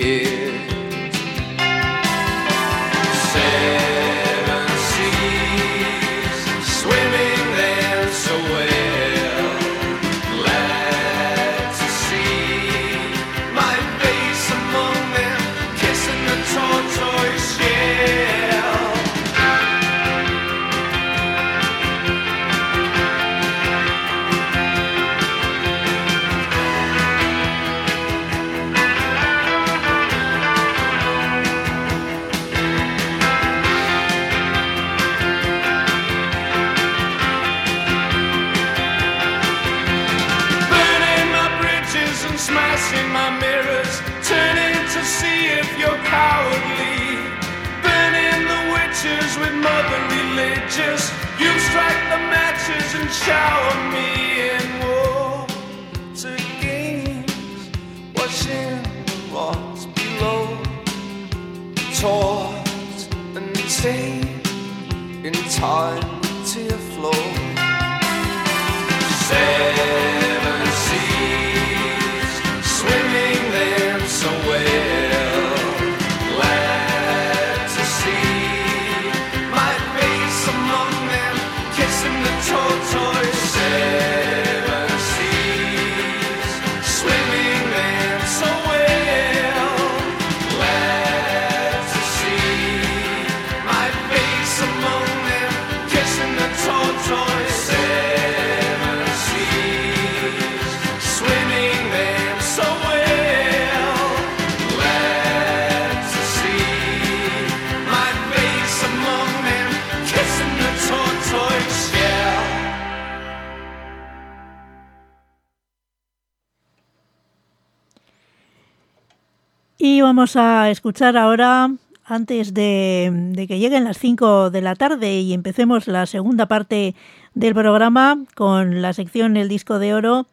vamos 120.15 120.35
a 120.35 120.69
escuchar 120.69 121.17
ahora, 121.17 121.71
antes 122.05 122.53
de, 122.53 123.33
que 123.47 123.57
lleguen 123.57 123.83
las 123.83 123.97
5 123.97 124.51
de 124.51 124.61
la 124.61 124.75
tarde 124.75 125.21
y 125.21 125.33
empecemos 125.33 125.87
la 125.87 126.05
segunda 126.05 126.45
parte 126.45 126.93
del 127.33 127.55
programa 127.55 128.19
con 128.35 128.83
la 128.83 128.93
sección 128.93 129.37
El 129.37 129.49
Disco 129.49 129.79
de 129.79 129.95
Oro, 129.95 130.27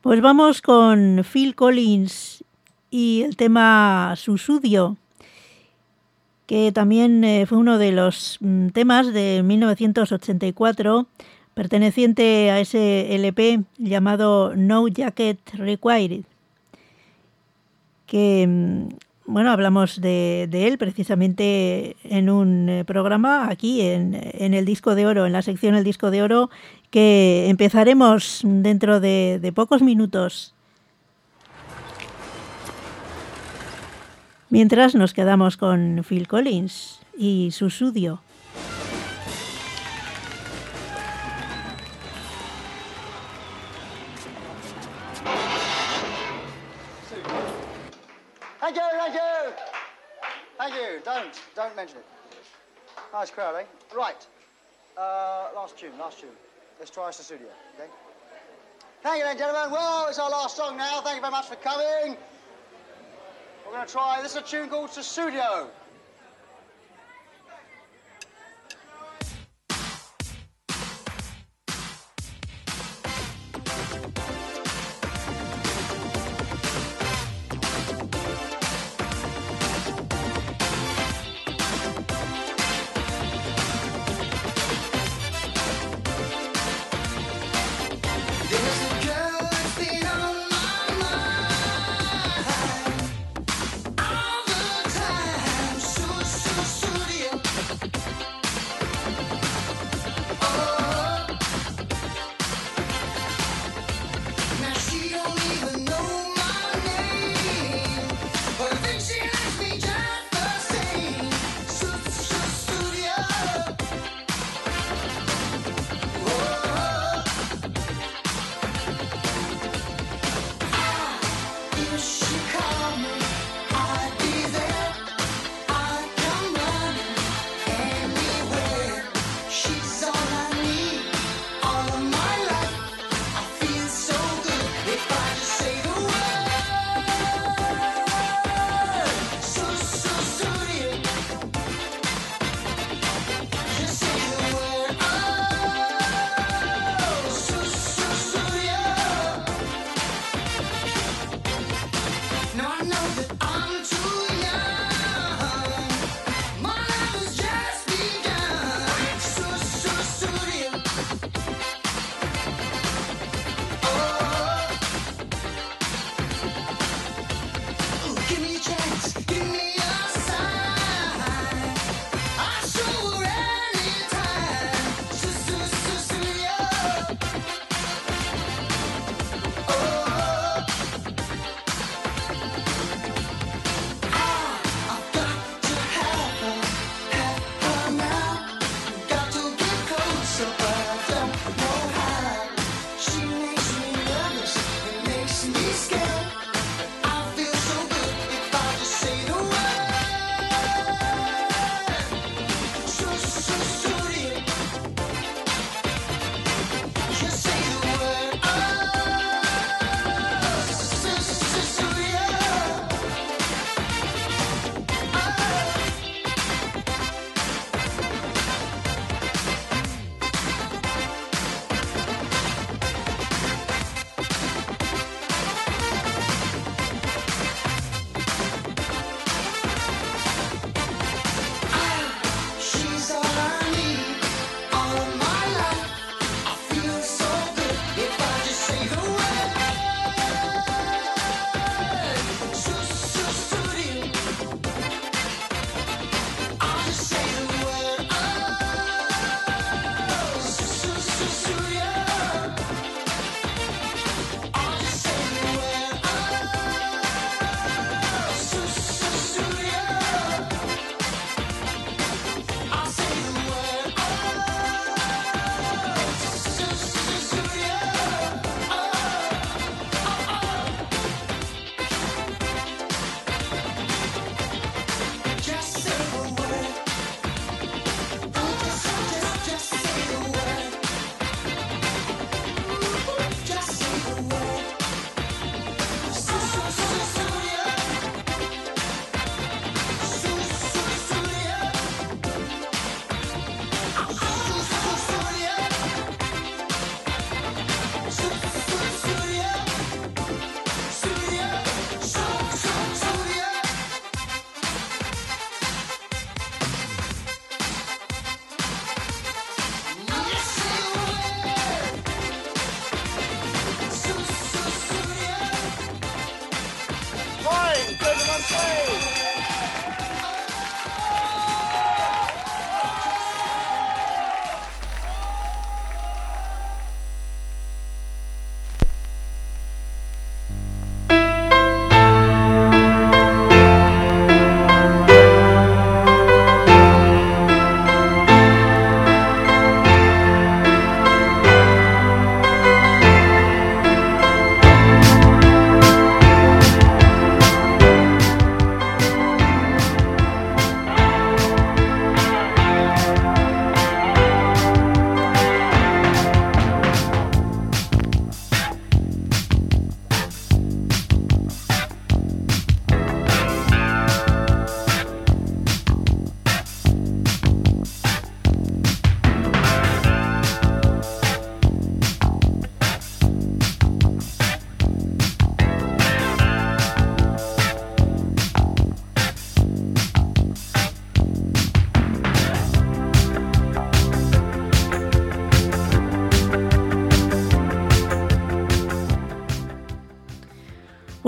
pues 0.00 0.22
vamos 0.22 0.62
con 0.62 1.22
Phil 1.30 1.54
Collins 1.54 2.42
y 2.90 3.20
el 3.20 3.36
tema 3.36 4.14
Susudio, 4.16 4.96
que 6.46 6.72
también 6.72 7.22
eh, 7.22 7.44
fue 7.44 7.58
uno 7.58 7.76
de 7.76 7.92
los 7.92 8.38
mm, 8.40 8.68
temas 8.68 9.12
de 9.12 9.42
1984, 9.44 11.06
perteneciente 11.52 12.50
a 12.50 12.58
ese 12.58 13.14
LP 13.16 13.64
llamado 13.76 14.56
No 14.56 14.88
Jacket 14.88 15.40
Required 15.52 16.22
que, 18.10 18.44
mm, 18.46 18.88
bueno, 19.30 19.52
hablamos 19.52 20.00
de, 20.00 20.48
él 20.52 20.76
precisamente 20.76 21.96
en 22.02 22.28
un 22.28 22.68
eh, 22.68 22.84
programa 22.84 23.48
aquí 23.48 23.80
en, 23.80 24.18
en 24.20 24.54
el 24.54 24.64
Disco 24.64 24.96
de 24.96 25.06
Oro, 25.06 25.24
en 25.24 25.32
la 25.32 25.42
sección 25.42 25.76
El 25.76 25.84
Disco 25.84 26.10
de 26.10 26.22
Oro, 26.22 26.50
que 26.90 27.48
empezaremos 27.48 28.40
dentro 28.42 28.98
de, 28.98 29.38
de 29.40 29.52
pocos 29.52 29.82
minutos. 29.82 30.52
Mientras 34.48 34.96
nos 34.96 35.14
quedamos 35.14 35.56
con 35.56 36.04
Phil 36.08 36.26
Collins 36.26 37.00
y 37.16 37.50
su 37.52 37.70
sudio. 37.70 38.20
Thank 50.70 50.82
you. 50.82 51.00
Don't, 51.04 51.40
don't 51.56 51.74
mention 51.74 51.98
it. 51.98 52.04
Nice 53.12 53.30
crowd, 53.30 53.56
eh? 53.56 53.64
Right. 53.94 54.26
Uh, 54.96 55.48
last 55.54 55.76
tune, 55.76 55.90
last 55.98 56.20
tune. 56.20 56.30
Let's 56.78 56.92
try 56.92 57.08
us 57.08 57.18
the 57.18 57.24
Studio, 57.24 57.48
okay? 57.74 57.90
Thank 59.02 59.18
you 59.18 59.24
then, 59.24 59.36
gentlemen. 59.36 59.72
Well, 59.72 60.06
it's 60.08 60.18
our 60.18 60.30
last 60.30 60.56
song 60.56 60.76
now. 60.76 61.00
Thank 61.00 61.16
you 61.16 61.22
very 61.22 61.32
much 61.32 61.46
for 61.46 61.56
coming. 61.56 62.16
We're 63.66 63.72
going 63.72 63.86
to 63.86 63.92
try, 63.92 64.22
this 64.22 64.32
is 64.32 64.38
a 64.38 64.42
tune 64.42 64.68
called 64.68 64.90
Studio. 64.90 65.68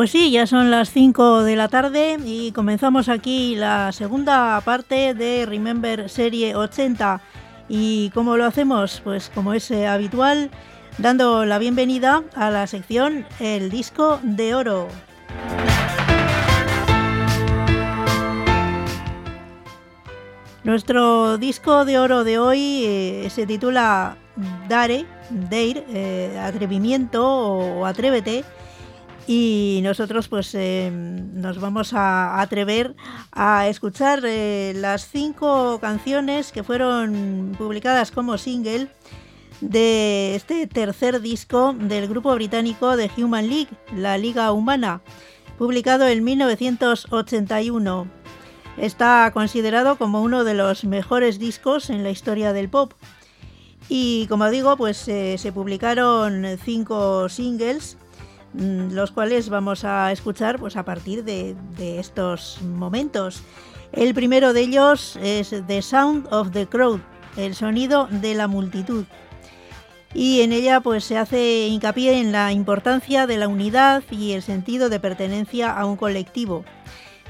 Pues 0.03 0.11
sí, 0.11 0.33
ya 0.33 0.49
son 0.49 0.73
las 0.73 0.91
5 0.91 1.45
de 1.45 1.55
la 1.55 1.69
tarde 1.69 2.19
y 2.25 2.51
comenzamos 2.51 3.09
aquí 3.09 3.55
la 3.55 3.93
segunda 3.93 4.61
parte 4.63 5.15
de 5.15 5.47
Remember 5.47 6.11
Serie 6.11 6.57
80. 6.57 7.21
¿Y 7.69 8.11
cómo 8.11 8.37
lo 8.37 8.45
hacemos? 8.45 9.01
Pues 9.05 9.31
como 9.33 9.55
es 9.55 9.71
eh, 9.71 9.87
habitual, 9.87 10.51
dando 10.99 11.45
la 11.45 11.61
bienvenida 11.61 12.25
a 12.35 12.51
la 12.51 12.67
sección 12.67 13.25
El 13.39 13.71
Disco 13.71 14.19
de 14.25 14.57
Oro. 14.57 14.89
Nuestro 20.65 21.39
disco 21.39 21.85
de 21.85 22.01
oro 22.01 22.25
de 22.25 22.41
hoy 22.41 22.83
eh, 22.85 23.29
se 23.31 23.47
titula 23.47 24.17
Dare, 24.69 25.07
Dare, 25.31 25.85
eh, 25.91 26.41
atrevimiento 26.43 27.25
o 27.25 27.87
atrévete. 27.87 28.45
Y 29.27 29.81
nosotros 29.85 30.29
pues 30.29 30.55
eh, 30.55 30.91
nos 30.93 31.61
vamos 31.61 31.93
a 31.95 32.41
atrever 32.41 32.97
a 33.31 33.69
escuchar 33.69 34.23
eh, 34.25 34.73
las 34.75 35.09
cinco 35.09 35.79
canciones 35.81 36.51
que 36.51 36.65
fueron 36.65 37.55
publicadas 37.57 38.11
como 38.11 38.37
single 38.37 38.89
de 39.61 40.35
este 40.35 40.67
tercer 40.67 41.21
disco 41.21 41.73
del 41.73 42.09
grupo 42.09 42.35
británico 42.35 42.97
de 42.97 43.11
Human 43.17 43.49
League, 43.49 43.69
la 43.97 44.19
Liga 44.19 44.51
Humana, 44.51 45.03
publicado 45.57 46.09
en 46.09 46.25
1981. 46.25 48.11
Está 48.77 49.31
considerado 49.33 49.99
como 49.99 50.21
uno 50.23 50.43
de 50.43 50.55
los 50.55 50.85
mejores 50.85 51.39
discos 51.39 51.91
en 51.91 52.03
la 52.03 52.11
historia 52.11 52.53
del 52.53 52.69
pop. 52.69 52.95
Y 53.89 54.27
como 54.29 54.51
digo, 54.51 54.77
pues 54.77 55.07
eh, 55.07 55.37
se 55.39 55.53
publicaron 55.53 56.45
cinco 56.65 57.29
singles, 57.29 57.99
los 58.55 59.11
cuales 59.13 59.49
vamos 59.49 59.85
a 59.85 60.13
escuchar 60.13 60.59
pues, 60.59 60.77
a 60.77 60.85
partir 60.85 61.25
de, 61.25 61.57
de 61.77 61.99
estos 61.99 62.61
momentos. 62.63 63.43
El 63.93 64.15
primero 64.15 64.53
de 64.53 64.63
ellos 64.63 65.19
es 65.23 65.55
The 65.67 65.83
Sound 65.83 66.29
of 66.31 66.51
the 66.53 66.67
Crowd, 66.67 67.01
el 67.37 67.55
sonido 67.55 68.09
de 68.11 68.35
la 68.35 68.47
multitud. 68.47 69.05
Y 70.15 70.43
en 70.43 70.53
ella 70.53 70.81
pues 70.81 71.05
se 71.05 71.17
hace 71.17 71.67
hincapié 71.69 72.21
en 72.21 72.33
la 72.33 72.53
importancia 72.53 73.27
de 73.27 73.39
la 73.39 73.49
unidad 73.49 74.03
y 74.11 74.33
el 74.33 74.43
sentido 74.43 74.89
de 74.89 75.01
pertenencia 75.01 75.73
a 75.73 75.87
un 75.87 75.97
colectivo, 75.97 76.65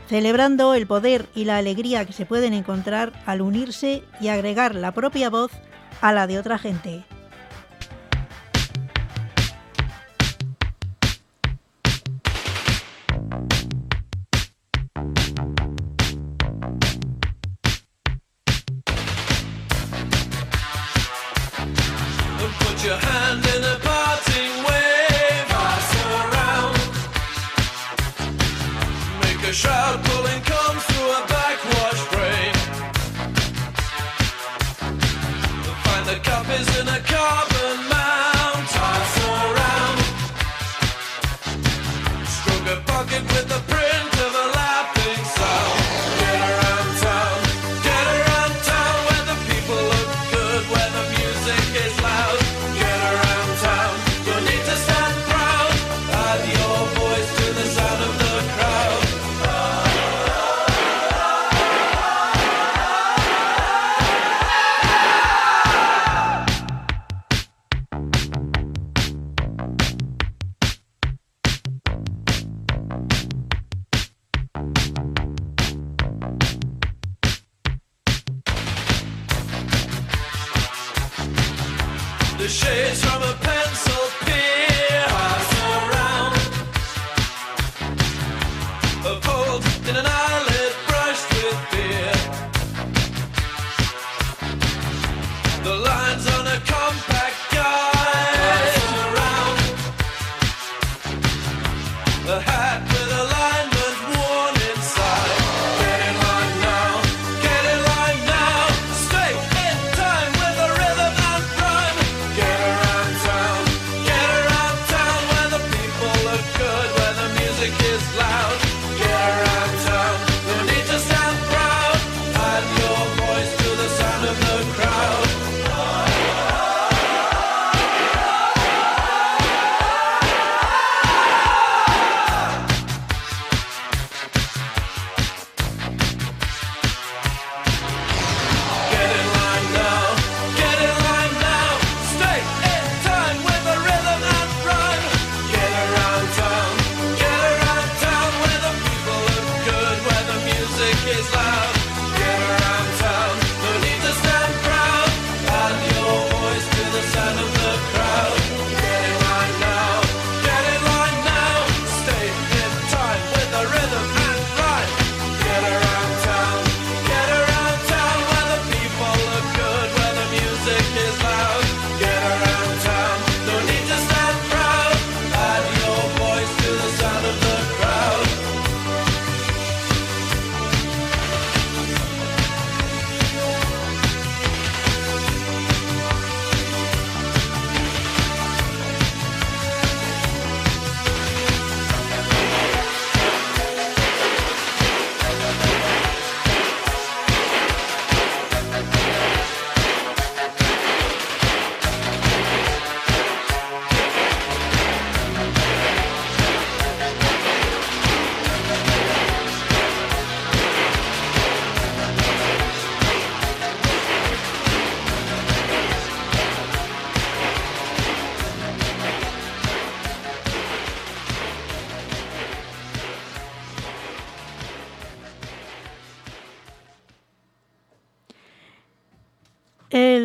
celebrando 0.09 0.75
el 0.75 0.87
poder 0.87 1.27
y 1.35 1.45
la 1.45 1.59
alegría 1.59 2.05
que 2.05 2.13
se 2.13 2.27
pueden 2.27 2.55
encontrar 2.55 3.13
al 3.25 3.41
unirse 3.41 4.03
y 4.21 4.29
agregar 4.29 4.75
la 4.75 4.93
propia 4.93 5.31
voz 5.31 5.53
a 6.01 6.13
la 6.13 6.27
de 6.27 6.39
otra 6.39 6.59
gente. 6.59 7.05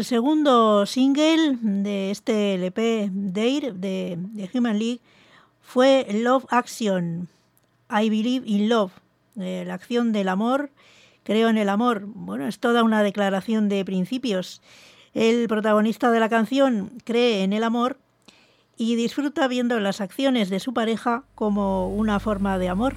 segundo 0.08 0.86
single 0.86 1.58
de 1.62 2.12
este 2.12 2.56
LP 2.56 3.10
Dare 3.12 3.74
de, 3.74 4.16
de 4.18 4.50
Human 4.54 4.80
League 4.80 5.02
fue 5.62 6.08
Love 6.10 6.46
Action, 6.50 7.28
I 7.90 8.10
Believe 8.10 8.48
in 8.48 8.70
Love, 8.70 8.94
eh, 9.38 9.66
la 9.68 9.74
acción 9.74 10.14
del 10.14 10.30
amor, 10.30 10.72
creo 11.24 11.50
en 11.50 11.58
el 11.58 11.68
amor. 11.68 12.04
Bueno, 12.06 12.48
es 12.48 12.60
toda 12.60 12.84
una 12.84 13.04
declaración 13.04 13.68
de 13.68 13.84
principios. 13.84 14.62
El 15.14 15.48
protagonista 15.50 16.10
de 16.10 16.22
la 16.22 16.30
canción 16.30 16.94
cree 17.04 17.44
en 17.44 17.52
el 17.52 17.66
amor 17.66 17.98
y 18.78 18.96
disfruta 18.96 19.50
viendo 19.50 19.78
las 19.82 20.00
acciones 20.00 20.50
de 20.50 20.62
su 20.62 20.74
pareja 20.74 21.24
como 21.36 21.90
una 21.90 22.22
forma 22.22 22.58
de 22.58 22.70
amor. 22.70 22.96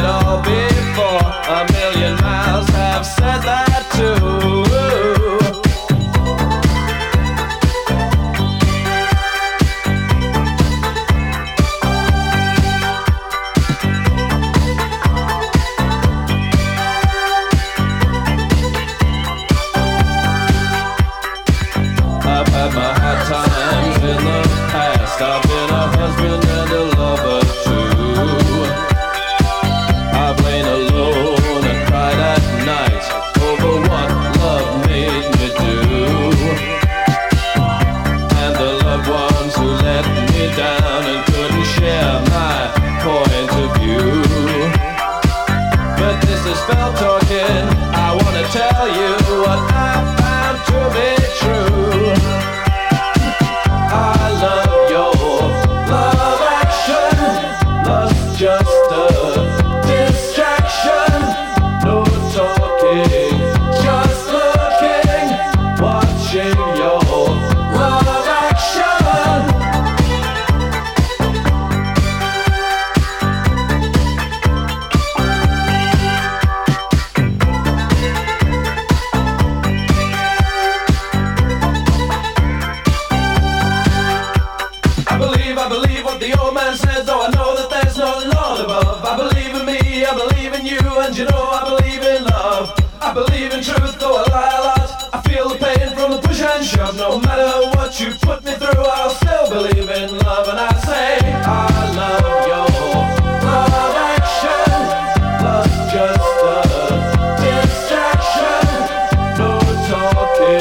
it 0.00 0.06
all 0.06 0.40
be 0.42 0.69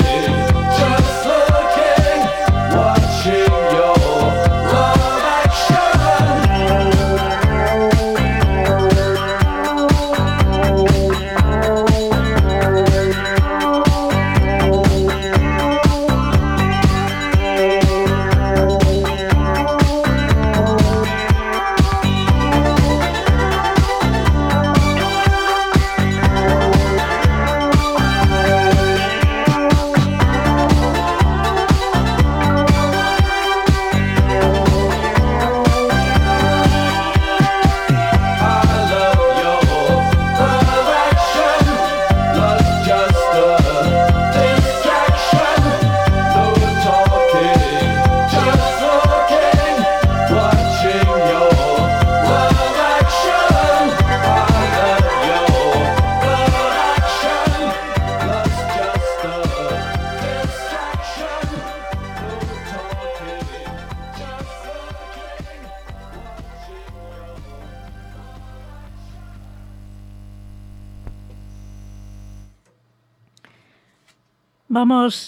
yeah. 0.09 0.48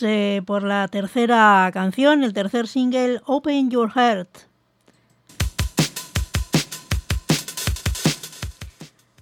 Eh, 0.03 0.43
por 0.45 0.61
la 0.61 0.87
tercera 0.87 1.67
canción, 1.73 2.23
el 2.23 2.33
tercer 2.33 2.67
single, 2.67 3.19
Open 3.25 3.71
Your 3.71 3.91
Heart. 3.91 4.29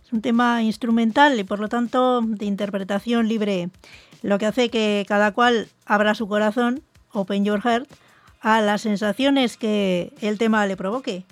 Es 0.03 0.11
un 0.11 0.21
tema 0.21 0.61
instrumental 0.61 1.39
y 1.39 1.45
por 1.45 1.59
lo 1.59 1.69
tanto 1.69 2.21
de 2.21 2.45
interpretación 2.45 3.29
libre, 3.29 3.69
lo 4.21 4.37
que 4.37 4.47
hace 4.47 4.69
que 4.69 5.05
cada 5.07 5.31
cual 5.31 5.69
abra 5.85 6.13
su 6.13 6.27
corazón, 6.27 6.81
Open 7.13 7.45
Your 7.45 7.61
Heart, 7.61 7.87
a 8.41 8.59
las 8.59 8.81
sensaciones 8.81 9.55
que 9.55 10.11
el 10.19 10.37
tema 10.37 10.65
le 10.65 10.75
provoque. 10.75 11.25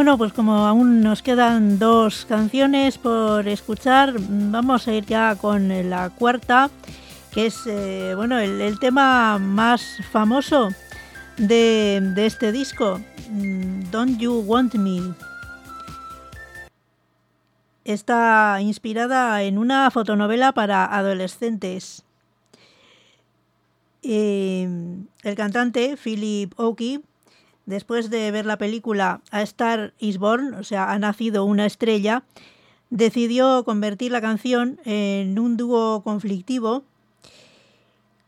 Bueno, 0.00 0.16
pues 0.16 0.32
como 0.32 0.66
aún 0.66 1.02
nos 1.02 1.20
quedan 1.20 1.78
dos 1.78 2.24
canciones 2.24 2.96
por 2.96 3.46
escuchar, 3.46 4.14
vamos 4.18 4.88
a 4.88 4.94
ir 4.94 5.04
ya 5.04 5.36
con 5.36 5.90
la 5.90 6.08
cuarta, 6.08 6.70
que 7.34 7.44
es 7.44 7.66
eh, 7.66 8.14
bueno 8.16 8.38
el, 8.38 8.78
tema 8.78 9.38
más 9.38 9.98
famoso 10.10 10.70
de, 11.36 12.00
de 12.14 12.24
este 12.24 12.50
disco, 12.50 12.98
mm, 13.28 13.90
Don't 13.90 14.18
You 14.18 14.42
Want 14.46 14.74
Me. 14.76 15.02
Está 17.84 18.56
inspirada 18.62 19.42
en 19.42 19.58
una 19.58 19.90
fotonovela 19.90 20.52
para 20.52 20.86
adolescentes. 20.86 22.04
Eh, 24.02 24.66
el 25.24 25.34
cantante 25.34 25.98
Philip 26.02 26.58
Oakey, 26.58 27.02
después 27.66 28.10
de 28.10 28.30
ver 28.30 28.46
la 28.46 28.58
película 28.58 29.20
A 29.30 29.42
Star 29.42 29.94
is 29.98 30.18
Born, 30.18 30.54
o 30.54 30.64
sea, 30.64 30.92
ha 30.92 30.98
nacido 30.98 31.44
una 31.44 31.66
estrella, 31.66 32.24
decidió 32.90 33.64
convertir 33.64 34.12
la 34.12 34.20
canción 34.20 34.80
en 34.84 35.38
un 35.38 35.56
dúo 35.56 36.02
conflictivo 36.02 36.84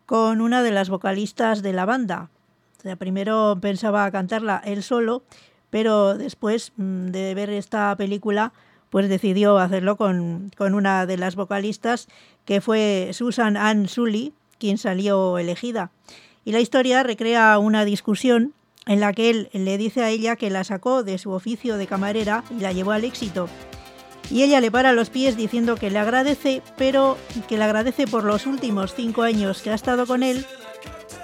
con 0.07 0.41
una 0.41 0.62
de 0.62 0.70
las 0.70 0.89
vocalistas 0.89 1.62
de 1.62 1.72
la 1.72 1.85
banda. 1.85 2.30
O 2.78 2.83
sea, 2.83 2.97
primero 2.97 3.59
pensaba 3.61 4.11
cantarla 4.11 4.62
él 4.64 4.83
solo, 4.83 5.22
pero 5.70 6.16
después 6.18 6.72
mm, 6.76 7.07
de 7.07 7.35
ver 7.35 7.51
esta 7.51 7.95
película, 7.97 8.53
pues 8.91 9.09
decidió 9.09 9.59
hacerlo 9.59 9.97
con, 9.97 10.51
con 10.57 10.74
una 10.74 11.07
de 11.07 11.16
las 11.16 11.35
vocalistas, 11.35 12.09
que 12.45 12.61
fue 12.61 13.11
Susan 13.12 13.57
Ann 13.57 13.89
Sully, 13.89 14.35
quien 14.59 14.78
salió 14.78 15.39
elegida. 15.39 15.91
Y 16.45 16.53
la 16.53 16.61
historia 16.61 17.03
recrea 17.03 17.59
una 17.59 17.85
discusión 17.85 18.53
en 18.87 19.01
la 19.01 19.12
que 19.12 19.30
él 19.30 19.49
le 19.53 19.78
dice 19.78 20.03
a 20.03 20.11
ella 20.11 20.37
que 20.37 20.51
la 20.51 20.64
sacó 20.64 21.03
de 21.03 21.18
su 21.18 21.30
oficio 21.30 21.76
de 21.76 21.87
camarera 21.87 22.45
y 22.51 22.61
la 22.61 22.72
llevó 22.72 22.93
al 22.93 23.05
éxito. 23.05 23.49
Y 24.30 24.43
ella 24.43 24.61
le 24.61 24.70
para 24.70 24.93
los 24.93 25.11
pies 25.11 25.37
diciendo 25.37 25.76
que 25.76 25.91
le 25.91 25.99
agradece, 25.99 26.62
pero 26.76 27.18
que 27.49 27.59
le 27.59 27.64
agradece 27.64 28.07
por 28.07 28.24
los 28.24 28.47
últimos 28.47 28.95
cinco 28.95 29.22
años 29.22 29.62
que 29.62 29.70
ha 29.70 29.74
estado 29.74 30.07
con 30.07 30.22
él, 30.22 30.47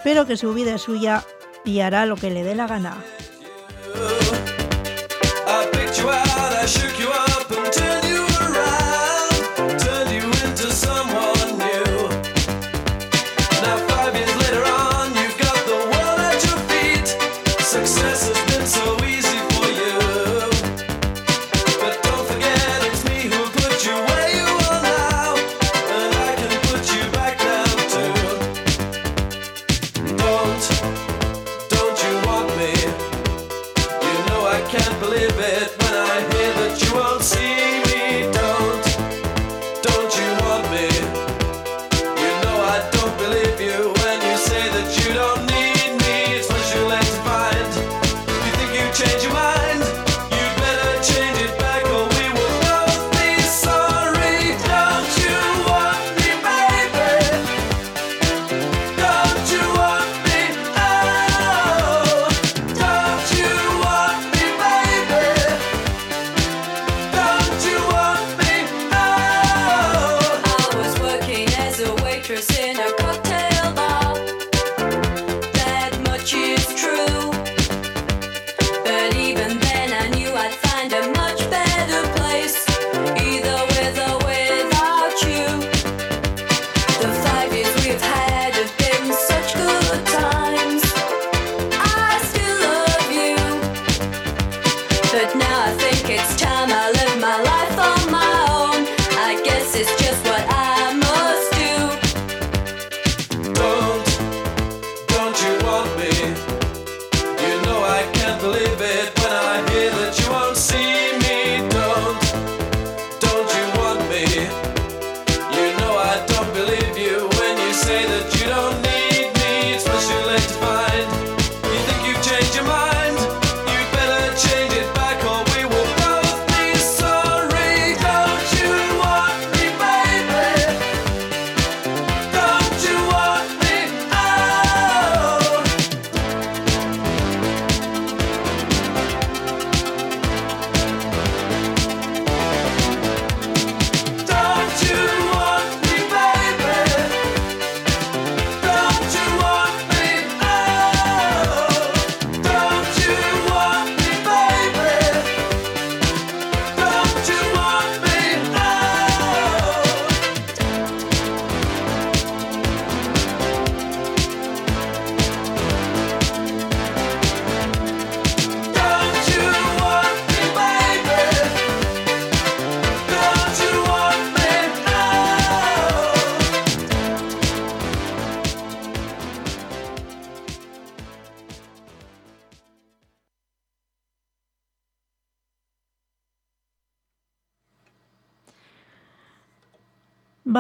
pero 0.05 0.27
que 0.27 0.37
su 0.37 0.53
vida 0.53 0.75
es 0.75 0.83
suya 0.83 1.25
y 1.65 1.81
hará 1.81 2.07
lo 2.07 2.17
que 2.17 2.31
le 2.31 2.45
dé 2.45 2.55
la 2.55 2.67
gana. 2.67 2.97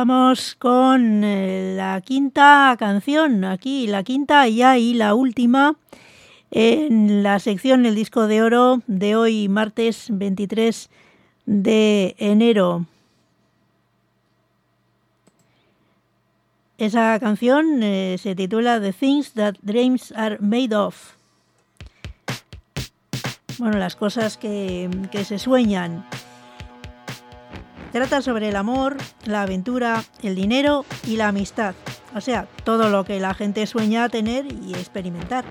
Vamos 0.00 0.54
con 0.54 1.24
eh, 1.24 1.74
la 1.76 2.00
quinta 2.02 2.76
canción, 2.78 3.44
aquí 3.44 3.88
la 3.88 4.04
quinta 4.04 4.46
ya 4.46 4.78
y 4.78 4.94
la 4.94 5.16
última 5.16 5.74
en 6.52 7.24
la 7.24 7.40
sección 7.40 7.84
El 7.84 7.96
disco 7.96 8.28
de 8.28 8.40
oro 8.40 8.80
de 8.86 9.16
hoy 9.16 9.48
martes 9.48 10.06
23 10.10 10.88
de 11.46 12.14
enero. 12.18 12.86
Esa 16.78 17.18
canción 17.18 17.82
eh, 17.82 18.18
se 18.22 18.36
titula 18.36 18.80
The 18.80 18.92
Things 18.92 19.32
That 19.32 19.56
Dreams 19.62 20.12
Are 20.12 20.38
Made 20.38 20.76
Of. 20.76 21.16
Bueno, 23.58 23.78
las 23.78 23.96
cosas 23.96 24.36
que, 24.36 24.88
que 25.10 25.24
se 25.24 25.40
sueñan. 25.40 26.06
Trata 27.92 28.20
sobre 28.20 28.48
el 28.48 28.56
amor, 28.56 28.96
la 29.24 29.42
aventura, 29.42 30.04
el 30.22 30.34
dinero 30.34 30.84
y 31.06 31.16
la 31.16 31.28
amistad. 31.28 31.74
O 32.14 32.20
sea, 32.20 32.46
todo 32.64 32.90
lo 32.90 33.04
que 33.04 33.18
la 33.18 33.34
gente 33.34 33.66
sueña 33.66 34.08
tener 34.08 34.46
y 34.46 34.74
experimentar. 34.74 35.44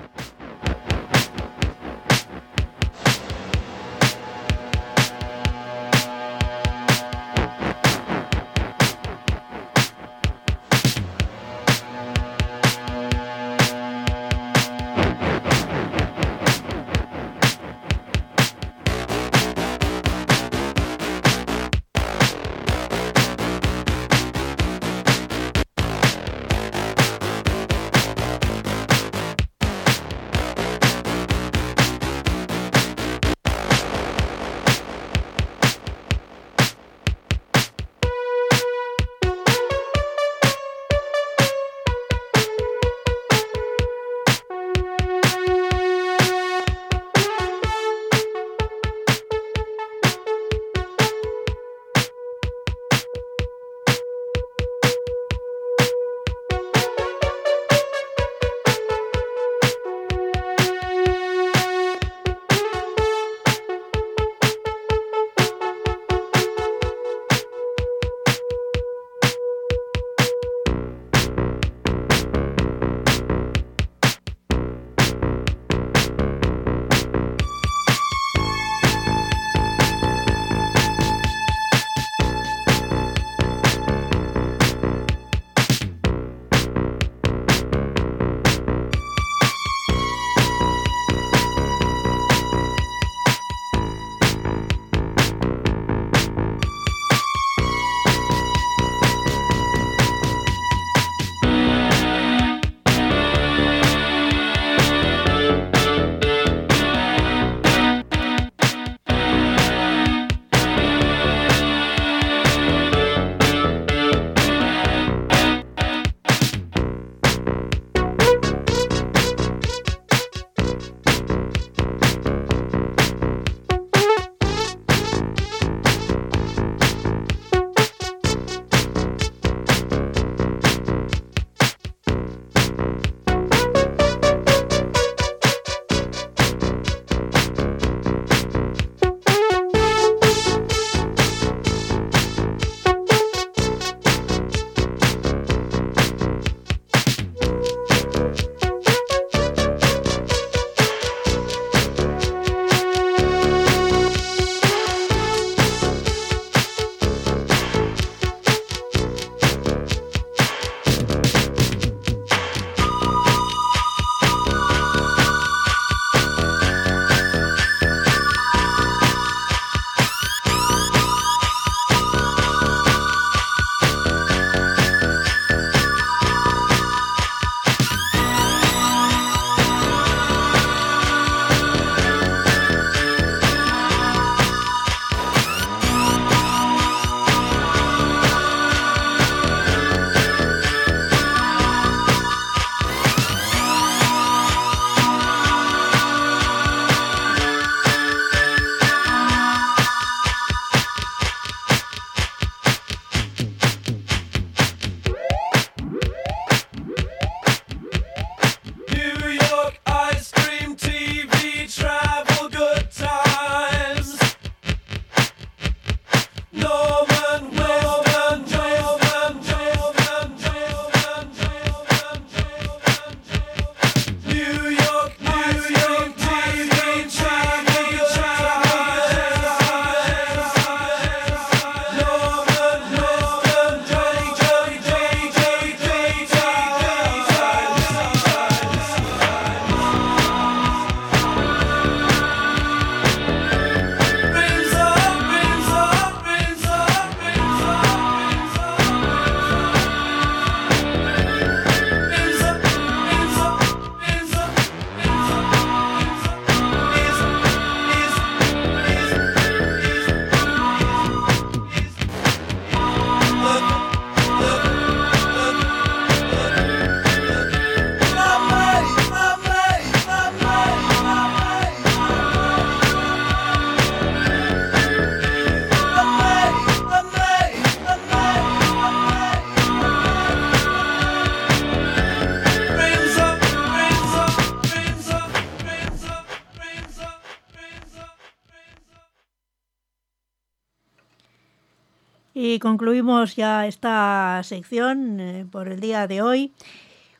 Y 292.57 292.59
concluimos 292.59 293.35
ya 293.35 293.67
esta 293.67 294.41
sección 294.43 295.19
eh, 295.19 295.45
por 295.51 295.67
el 295.67 295.79
día 295.79 296.07
de 296.07 296.23
hoy 296.23 296.53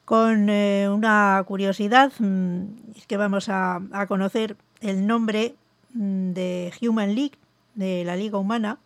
con 0.04 0.50
eh, 0.50 0.90
una 0.90 1.44
curiosidad. 1.46 2.12
mm, 2.18 2.64
que 3.06 3.18
vamos 3.18 3.48
a, 3.50 3.80
conocer 4.08 4.58
el 4.82 5.06
nombre 5.06 5.54
mm, 5.94 6.32
de 6.32 6.74
Human 6.82 7.14
League, 7.14 7.36
de 7.76 8.04
la 8.04 8.16
Liga 8.16 8.40
Humana. 8.40 8.80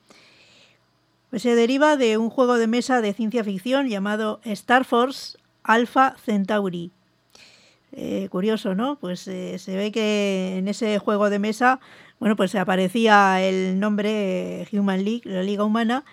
Pues 1.30 1.44
se 1.44 1.56
deriva 1.56 1.95
de 1.95 2.18
un 2.18 2.30
juego 2.30 2.57
de 2.57 2.68
mesa 2.68 2.99
de 2.99 3.14
ciencia 3.14 3.45
ficción 3.45 3.88
llamado 3.88 4.41
Star 4.44 4.84
Force 4.84 5.38
Alpha 5.64 6.18
Centauri. 6.22 6.91
Eh, 7.94 8.28
curioso, 8.30 8.76
¿no? 8.76 8.98
Pues 8.98 9.22
se 9.22 9.76
ve 9.78 9.94
que 9.94 10.57
en 10.57 10.68
ese 10.68 10.99
juego 10.99 11.30
de 11.30 11.40
mesa, 11.40 11.80
bueno, 12.19 12.36
pues 12.36 12.56
aparecía 12.56 13.41
el 13.41 13.80
nombre 13.80 14.68
Human 14.73 15.06
League, 15.06 15.22
la 15.23 15.44
Liga 15.44 15.64
Humana, 15.64 16.03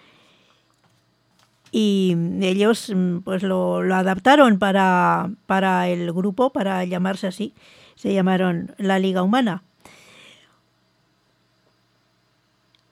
y 1.71 2.17
ellos 2.41 2.93
mm, 2.95 3.19
pues 3.19 3.43
lo, 3.43 3.79
adaptaron 3.95 4.59
para, 4.59 5.31
para 5.47 5.89
el 5.89 6.13
grupo, 6.13 6.51
para 6.51 6.85
llamarse 6.85 7.27
así. 7.27 7.53
Se 7.95 8.13
llamaron 8.13 8.75
la 8.79 8.99
Liga 8.99 9.23
Humana. 9.23 9.63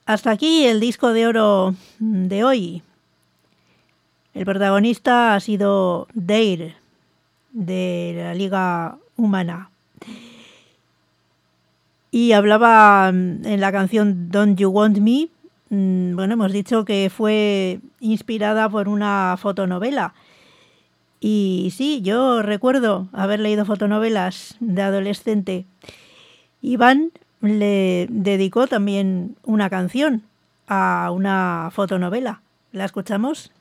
Hasta 0.05 0.31
aquí 0.31 0.65
el 0.65 0.79
disco 0.79 1.11
de 1.11 1.27
oro 1.27 1.75
de 1.99 2.43
hoy. 2.43 2.81
El 4.33 4.45
protagonista 4.45 5.33
ha 5.33 5.39
sido 5.39 6.07
Dare, 6.13 6.75
de 7.51 8.13
la 8.15 8.33
Liga 8.33 8.97
Humana. 9.15 9.71
Y 12.11 12.31
hablaba 12.33 13.11
mm, 13.11 13.45
en 13.45 13.59
la 13.59 13.71
canción 13.71 14.29
Don't 14.29 14.59
You 14.59 14.69
Want 14.69 14.99
Me, 14.99 15.29
bueno, 15.69 16.33
hemos 16.33 16.51
dicho 16.51 16.85
que 16.85 17.11
fue 17.15 17.79
inspirada 17.99 18.69
por 18.69 18.87
una 18.87 19.35
fotonovela. 19.37 20.13
Y 21.19 21.73
sí, 21.75 22.01
yo 22.01 22.41
recuerdo 22.41 23.07
haber 23.11 23.39
leído 23.39 23.65
fotonovelas 23.65 24.55
de 24.59 24.81
adolescente. 24.81 25.65
Iván 26.61 27.11
le 27.41 28.07
dedicó 28.09 28.67
también 28.67 29.35
una 29.43 29.69
canción 29.69 30.23
a 30.67 31.11
una 31.11 31.69
fotonovela. 31.71 32.41
¿La 32.71 32.85
escuchamos? 32.85 33.51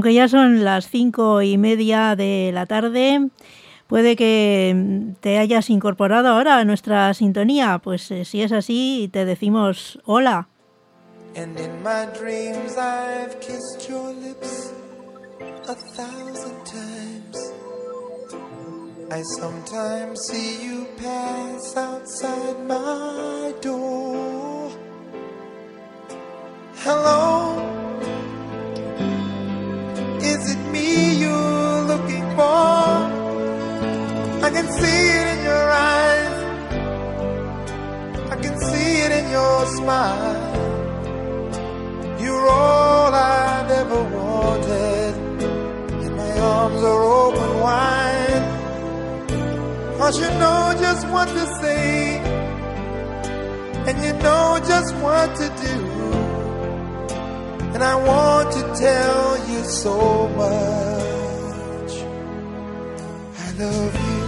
Aunque 0.00 0.14
ya 0.14 0.28
son 0.28 0.64
las 0.64 0.88
cinco 0.88 1.42
y 1.42 1.58
media 1.58 2.16
de 2.16 2.52
la 2.54 2.64
tarde, 2.64 3.28
puede 3.86 4.16
que 4.16 5.12
te 5.20 5.36
hayas 5.36 5.68
incorporado 5.68 6.28
ahora 6.28 6.56
a 6.56 6.64
nuestra 6.64 7.12
sintonía. 7.12 7.78
Pues 7.84 8.10
eh, 8.10 8.24
si 8.24 8.40
es 8.40 8.50
así, 8.50 9.10
te 9.12 9.26
decimos 9.26 10.00
hola. 10.06 10.48
And 11.36 11.54
in 11.60 11.82
my 11.82 12.06
dreams 12.18 12.78
I've 12.78 13.38
kissed 13.40 13.90
your 13.90 14.14
lips 14.14 14.72
a 15.68 15.74
thousand 15.74 16.64
times. 16.64 17.52
I 19.10 19.20
sometimes 19.38 20.18
see 20.30 20.64
you 20.64 20.86
pass 20.96 21.76
outside 21.76 22.66
my 22.66 23.52
door. 23.60 24.70
Hello, 26.76 27.89
for? 32.36 33.20
I 34.46 34.50
can 34.56 34.66
see 34.80 35.00
it 35.18 35.26
in 35.34 35.40
your 35.44 35.66
eyes. 35.94 36.36
I 38.34 38.36
can 38.42 38.54
see 38.68 38.90
it 39.04 39.12
in 39.20 39.30
your 39.30 39.66
smile. 39.78 40.50
You're 42.22 42.48
all 42.48 43.12
I've 43.14 43.70
ever 43.70 44.02
wanted, 44.16 45.14
and 46.04 46.16
my 46.16 46.32
arms 46.38 46.82
are 46.82 47.02
open 47.24 47.50
wide. 47.60 48.46
Cause 49.98 50.18
you 50.18 50.30
know 50.42 50.74
just 50.80 51.06
what 51.08 51.28
to 51.28 51.46
say, 51.60 52.18
and 53.86 53.96
you 54.04 54.12
know 54.24 54.58
just 54.72 54.94
what 54.96 55.28
to 55.36 55.48
do. 55.66 55.76
And 57.74 57.82
I 57.84 57.94
want 57.94 58.52
to 58.52 58.62
tell 58.84 59.48
you 59.50 59.62
so 59.64 60.28
much. 60.28 61.09
I 63.60 63.62
love 63.62 63.94
you. 63.94 64.20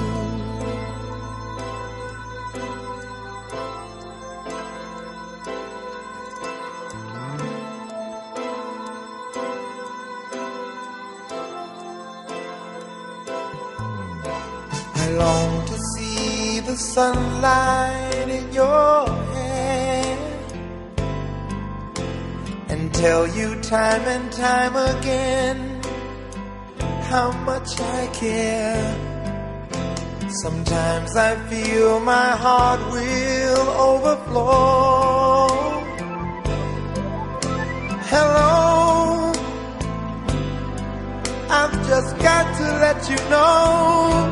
I 14.95 15.11
long 15.13 15.67
to 15.67 15.79
see 15.79 16.61
the 16.61 16.77
sunlight 16.77 18.29
in 18.29 18.53
your 18.53 19.07
hair 19.33 20.19
and 22.69 22.93
tell 22.93 23.27
you 23.27 23.59
time 23.63 24.03
and 24.03 24.31
time 24.31 24.77
again 24.77 25.81
how 27.05 27.33
much 27.47 27.81
I 27.81 28.07
care. 28.13 29.12
Sometimes 30.41 31.15
I 31.15 31.37
feel 31.51 32.01
my 32.01 32.31
heart 32.31 32.81
will 32.91 33.69
overflow. 33.91 35.49
Hello, 38.09 39.31
I've 41.51 41.87
just 41.87 42.17
got 42.19 42.47
to 42.57 42.65
let 42.81 43.11
you 43.11 43.17
know. 43.29 44.25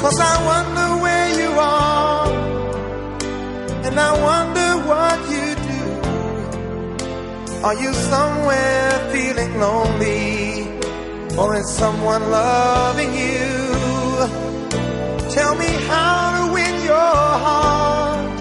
Cause 0.00 0.20
I 0.20 0.34
wonder 0.52 0.88
where 1.02 1.28
you 1.40 1.50
are, 1.58 2.30
and 3.86 3.98
I 3.98 4.12
wonder 4.22 4.70
what 4.86 5.18
you 5.34 5.46
do. 5.66 5.82
Are 7.64 7.74
you 7.74 7.92
somewhere 7.92 9.10
feeling 9.10 9.58
lonely, 9.58 10.78
or 11.36 11.56
is 11.56 11.68
someone 11.68 12.30
loving 12.30 13.12
you? 13.14 13.39
Tell 15.50 15.58
me 15.58 15.74
how 15.90 16.46
to 16.46 16.52
win 16.52 16.74
your 16.84 17.16
heart, 17.44 18.40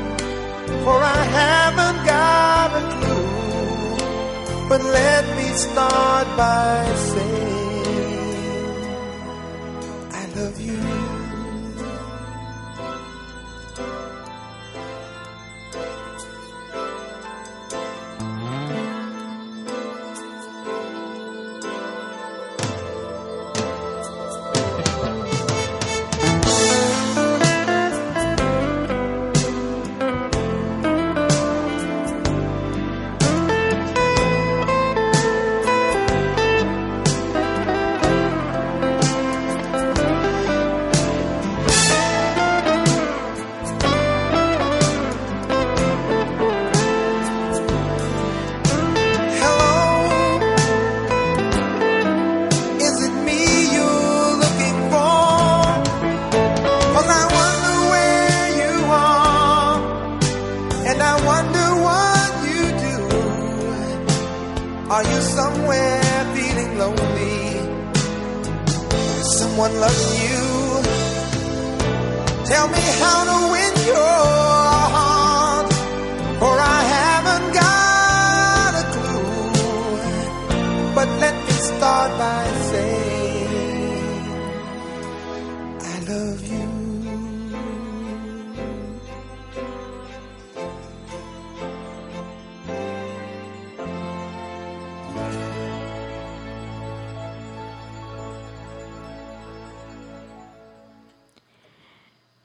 for 0.83 0.97
I 1.01 1.21
haven't 1.41 2.05
got 2.05 2.69
a 2.79 2.83
clue. 2.93 4.69
But 4.69 4.81
let 4.83 5.25
me 5.35 5.47
start 5.53 6.27
by 6.37 6.85
saying, 6.95 7.18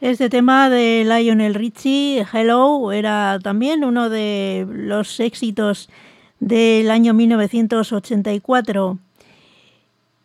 Este 0.04 0.28
tema 0.28 0.68
de 0.68 1.02
Lionel 1.06 1.54
Richie, 1.54 2.26
Hello, 2.30 2.92
era 2.92 3.38
también 3.42 3.84
uno 3.84 4.10
de 4.10 4.66
los 4.70 5.18
éxitos 5.18 5.88
del 6.40 6.90
año 6.90 7.14
1984. 7.14 8.98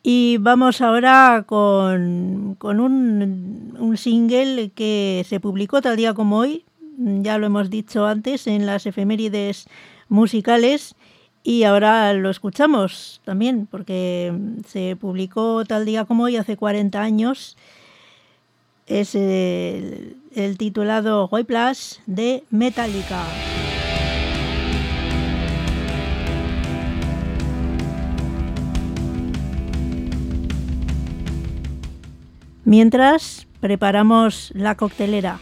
Y 0.03 0.35
vamos 0.41 0.81
ahora 0.81 1.45
con, 1.47 2.57
con 2.59 2.81
un, 2.81 3.77
un 3.79 3.95
single 3.95 4.71
que 4.71 5.25
se 5.25 5.39
publicó 5.39 5.81
tal 5.81 5.95
día 5.95 6.13
como 6.13 6.39
hoy, 6.39 6.65
ya 6.97 7.37
lo 7.37 7.45
hemos 7.45 7.69
dicho 7.69 8.05
antes 8.05 8.47
en 8.47 8.65
las 8.65 8.85
efemérides 8.85 9.69
musicales 10.09 10.93
y 11.41 11.63
ahora 11.63 12.13
lo 12.15 12.29
escuchamos 12.29 13.21
también 13.23 13.65
porque 13.65 14.33
se 14.67 14.97
publicó 14.97 15.63
tal 15.63 15.85
día 15.85 16.03
como 16.03 16.25
hoy 16.25 16.35
hace 16.35 16.57
40 16.57 17.01
años. 17.01 17.55
Es 18.89 19.13
el, 19.13 20.17
titulado 20.57 21.29
Whiplash 21.31 21.97
de 22.07 22.43
Metallica. 22.49 23.23
Mientras 32.65 33.47
preparamos 33.61 34.51
la 34.55 34.75
coctelera. 34.75 35.39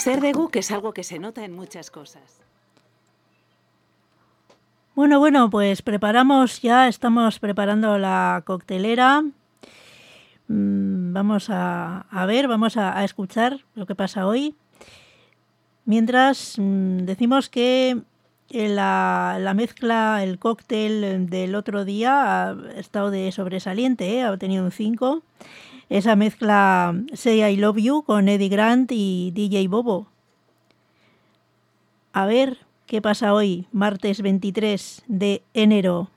Ser 0.00 0.22
de 0.22 0.32
Guk 0.32 0.56
es 0.56 0.70
algo 0.70 0.94
que 0.94 1.04
se 1.04 1.18
nota 1.18 1.44
en 1.44 1.52
muchas 1.52 1.90
cosas. 1.90 2.40
Bueno, 4.94 5.18
bueno, 5.18 5.50
pues 5.50 5.82
preparamos 5.82 6.62
ya, 6.62 6.88
estamos 6.88 7.38
preparando 7.38 7.98
la 7.98 8.42
coctelera. 8.46 9.22
Mm, 10.48 11.12
Vamos 11.12 11.48
a, 11.50 12.06
ver, 12.26 12.48
vamos 12.48 12.78
a, 12.78 13.04
escuchar 13.04 13.60
lo 13.74 13.84
que 13.84 13.94
pasa 13.94 14.26
hoy. 14.26 14.54
Mientras 15.84 16.54
mm, 16.56 17.00
decimos 17.00 17.50
que 17.50 17.98
eh, 18.48 18.68
la, 18.70 19.36
la 19.38 19.52
mezcla, 19.52 20.24
el 20.24 20.38
cóctel 20.38 21.28
del 21.28 21.54
otro 21.54 21.84
día 21.84 22.48
ha 22.48 22.56
estado 22.76 23.10
de 23.10 23.30
sobresaliente, 23.32 24.10
¿eh? 24.14 24.22
ha 24.22 24.34
tenido 24.38 24.64
un 24.64 24.72
5. 24.72 25.22
Esa 25.90 26.14
mezcla 26.14 26.94
Say 27.14 27.42
I 27.42 27.56
Love 27.56 27.82
You 27.82 28.04
con 28.04 28.28
Eddie 28.28 28.48
Grant 28.48 28.92
y 28.92 29.32
DJ 29.34 29.66
Bobo. 29.66 30.06
A 32.12 32.26
ver 32.26 32.58
qué 32.86 33.02
pasa 33.02 33.34
hoy, 33.34 33.66
martes 33.72 34.22
23 34.22 35.02
de 35.08 35.42
enero. 35.52 36.08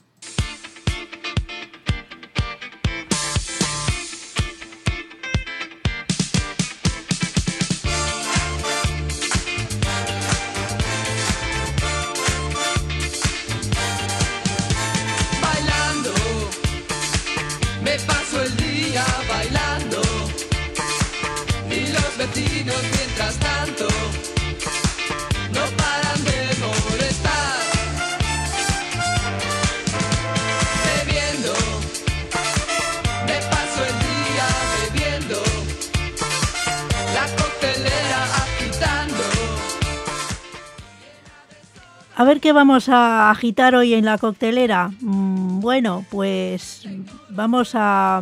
Qué 42.43 42.51
vamos 42.51 42.89
a 42.89 43.31
agitar 43.31 43.73
hoy 43.73 43.93
en 43.93 44.03
la 44.03 44.17
coctelera. 44.17 44.91
Mm, 44.99 45.61
Bueno, 45.61 46.05
pues 46.11 46.85
vamos 47.29 47.71
a 47.73 48.21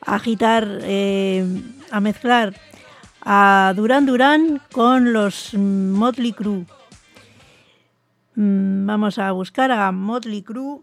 agitar, 0.00 0.80
eh, 0.82 1.46
a 1.92 2.00
mezclar 2.00 2.54
a 3.20 3.72
Duran 3.76 4.04
Duran 4.04 4.60
con 4.72 5.12
los 5.12 5.54
Motley 5.54 6.32
Crue. 6.32 6.66
Mm, 8.34 8.84
Vamos 8.84 9.16
a 9.20 9.30
buscar 9.30 9.70
a 9.70 9.92
Motley 9.92 10.42
Crue. 10.42 10.80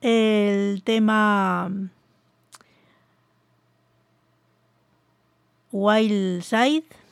El 0.00 0.82
tema 0.82 1.70
Wild 5.70 6.42
Side. 6.42 7.05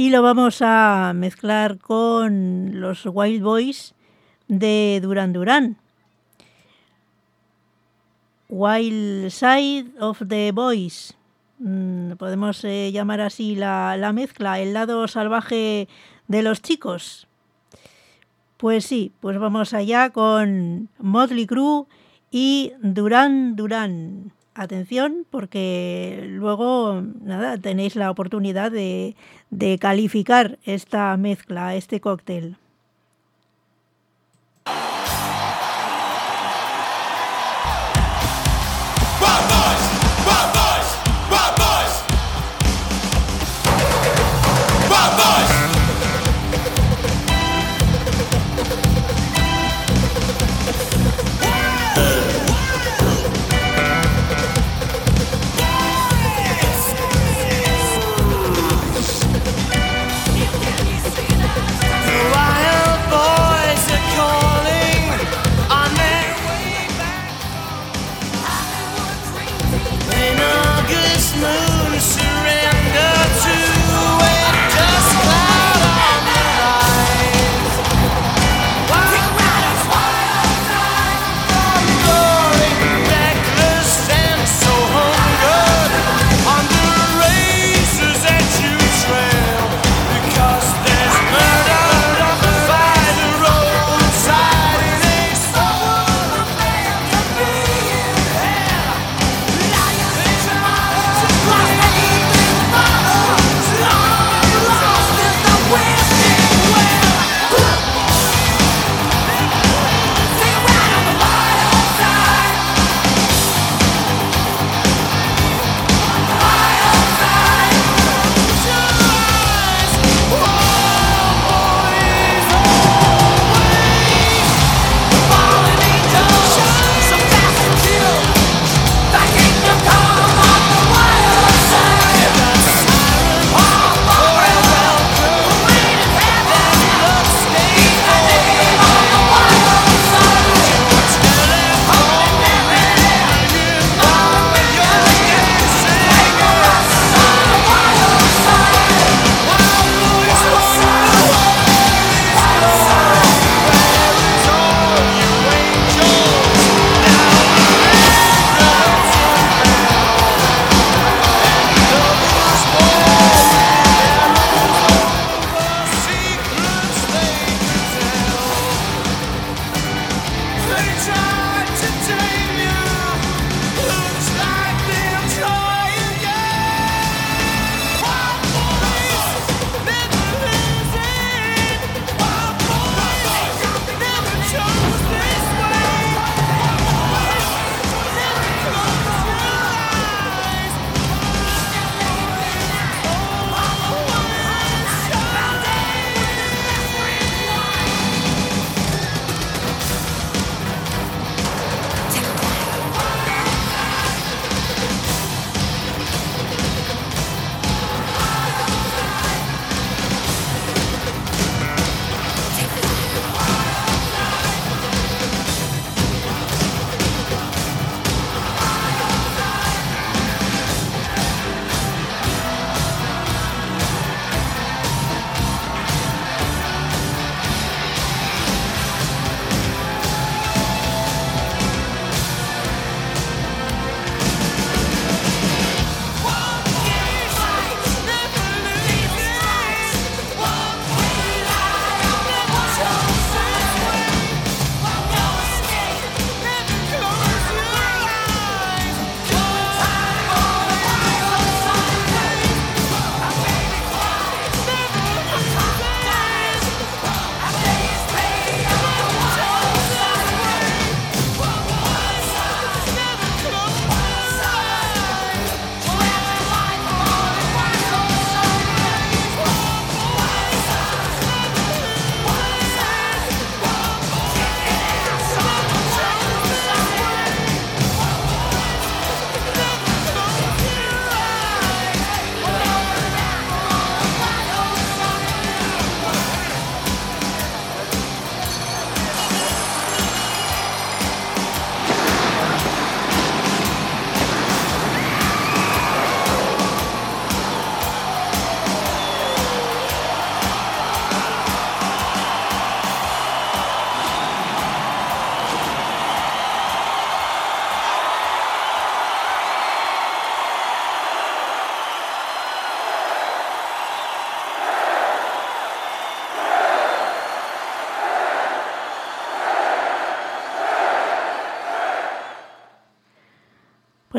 Y 0.00 0.08
lo 0.08 0.22
vamos 0.22 0.62
a 0.62 1.12
mezclar 1.14 1.76
con 1.76 2.80
los 2.80 3.04
Wild 3.04 3.42
Boys 3.42 3.94
de 4.48 4.98
Duran 5.02 5.34
Duran. 5.34 5.76
Wild 8.48 9.28
Side 9.28 9.90
of 10.00 10.22
the 10.26 10.52
Boys. 10.52 11.18
Mm, 11.58 12.12
podemos 12.12 12.64
eh, 12.64 12.90
llamar 12.92 13.20
así 13.20 13.56
la, 13.56 13.98
la 13.98 14.14
mezcla, 14.14 14.58
el 14.58 14.72
lado 14.72 15.06
salvaje 15.06 15.86
de 16.28 16.42
los 16.42 16.62
chicos. 16.62 17.26
Pues 18.56 18.86
sí, 18.86 19.12
pues 19.20 19.38
vamos 19.38 19.74
allá 19.74 20.08
con 20.08 20.88
Motley 20.96 21.46
Crue 21.46 21.84
y 22.30 22.72
Duran 22.80 23.54
Duran. 23.54 24.32
Atención, 24.54 25.26
porque 25.30 26.26
luego 26.28 27.02
nada, 27.22 27.56
tenéis 27.56 27.94
la 27.94 28.10
oportunidad 28.10 28.72
de, 28.72 29.14
de 29.50 29.78
calificar 29.78 30.58
esta 30.64 31.16
mezcla, 31.16 31.76
este 31.76 32.00
cóctel. 32.00 32.56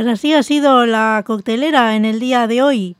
Pues 0.02 0.14
así 0.14 0.34
ha 0.34 0.42
sido 0.42 0.88
la 0.88 1.24
coctelera 1.28 1.96
en 1.96 2.06
el 2.06 2.20
día 2.20 2.48
de 2.48 2.64
hoy. 2.64 2.96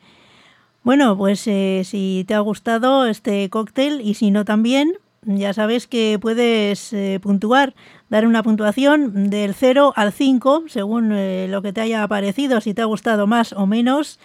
Bueno, 0.84 1.18
pues 1.18 1.48
eh, 1.48 1.82
si 1.84 2.26
te 2.28 2.36
ha 2.36 2.40
gustado 2.42 3.08
este 3.08 3.50
cóctel 3.50 4.02
y 4.02 4.14
si 4.14 4.30
no 4.30 4.46
también, 4.46 4.94
ya 5.24 5.52
sabes 5.52 5.88
que 5.88 6.20
puedes 6.22 6.94
eh, 6.94 7.20
puntuar, 7.20 7.74
dar 8.12 8.28
una 8.28 8.44
puntuación 8.44 9.32
del 9.32 9.56
0 9.56 9.94
al 9.96 10.14
5, 10.14 10.66
según 10.68 11.12
eh, 11.12 11.48
lo 11.50 11.64
que 11.64 11.74
te 11.74 11.82
haya 11.82 12.08
parecido, 12.08 12.62
si 12.62 12.76
te 12.76 12.84
ha 12.84 12.86
gustado 12.86 13.26
más 13.26 13.52
o 13.54 13.66
menos. 13.66 14.20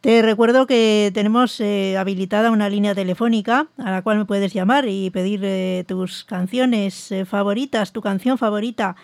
Te 0.00 0.22
recuerdo 0.22 0.66
que 0.66 1.10
tenemos 1.12 1.60
eh, 1.60 1.98
habilitada 1.98 2.50
una 2.50 2.70
línea 2.70 2.94
telefónica 2.94 3.66
a 3.76 3.90
la 3.90 4.00
cual 4.00 4.16
me 4.16 4.24
puedes 4.24 4.54
llamar 4.54 4.88
y 4.88 5.10
pedir 5.10 5.84
tus 5.84 6.24
canciones 6.24 7.12
favoritas, 7.26 7.92
tu 7.92 8.00
canción 8.00 8.38
favorita 8.38 8.96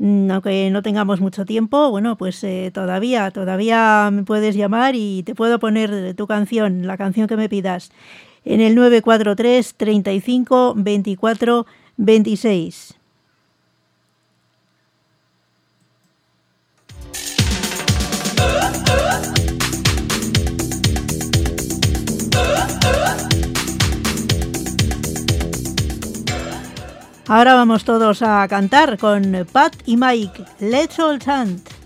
aunque 0.00 0.70
no 0.70 0.82
tengamos 0.82 1.20
mucho 1.20 1.44
tiempo, 1.44 1.90
bueno, 1.90 2.16
pues 2.16 2.42
eh, 2.42 2.70
todavía, 2.72 3.30
todavía 3.30 4.08
me 4.10 4.22
puedes 4.24 4.54
llamar 4.54 4.94
y 4.94 5.22
te 5.24 5.34
puedo 5.34 5.58
poner 5.58 6.14
tu 6.14 6.26
canción, 6.26 6.86
la 6.86 6.96
canción 6.96 7.28
que 7.28 7.36
me 7.36 7.50
pidas, 7.50 7.90
en 8.44 8.60
el 8.60 8.74
943 8.74 9.74
35 9.74 10.74
24 10.76 11.66
26. 11.98 13.00
Ahora 27.30 27.54
vamos 27.54 27.84
todos 27.84 28.22
a 28.22 28.48
cantar 28.48 28.98
con 28.98 29.46
Pat 29.52 29.76
y 29.86 29.96
Mike. 29.96 30.44
Let's 30.58 30.98
all 30.98 31.16
chant. 31.20 31.79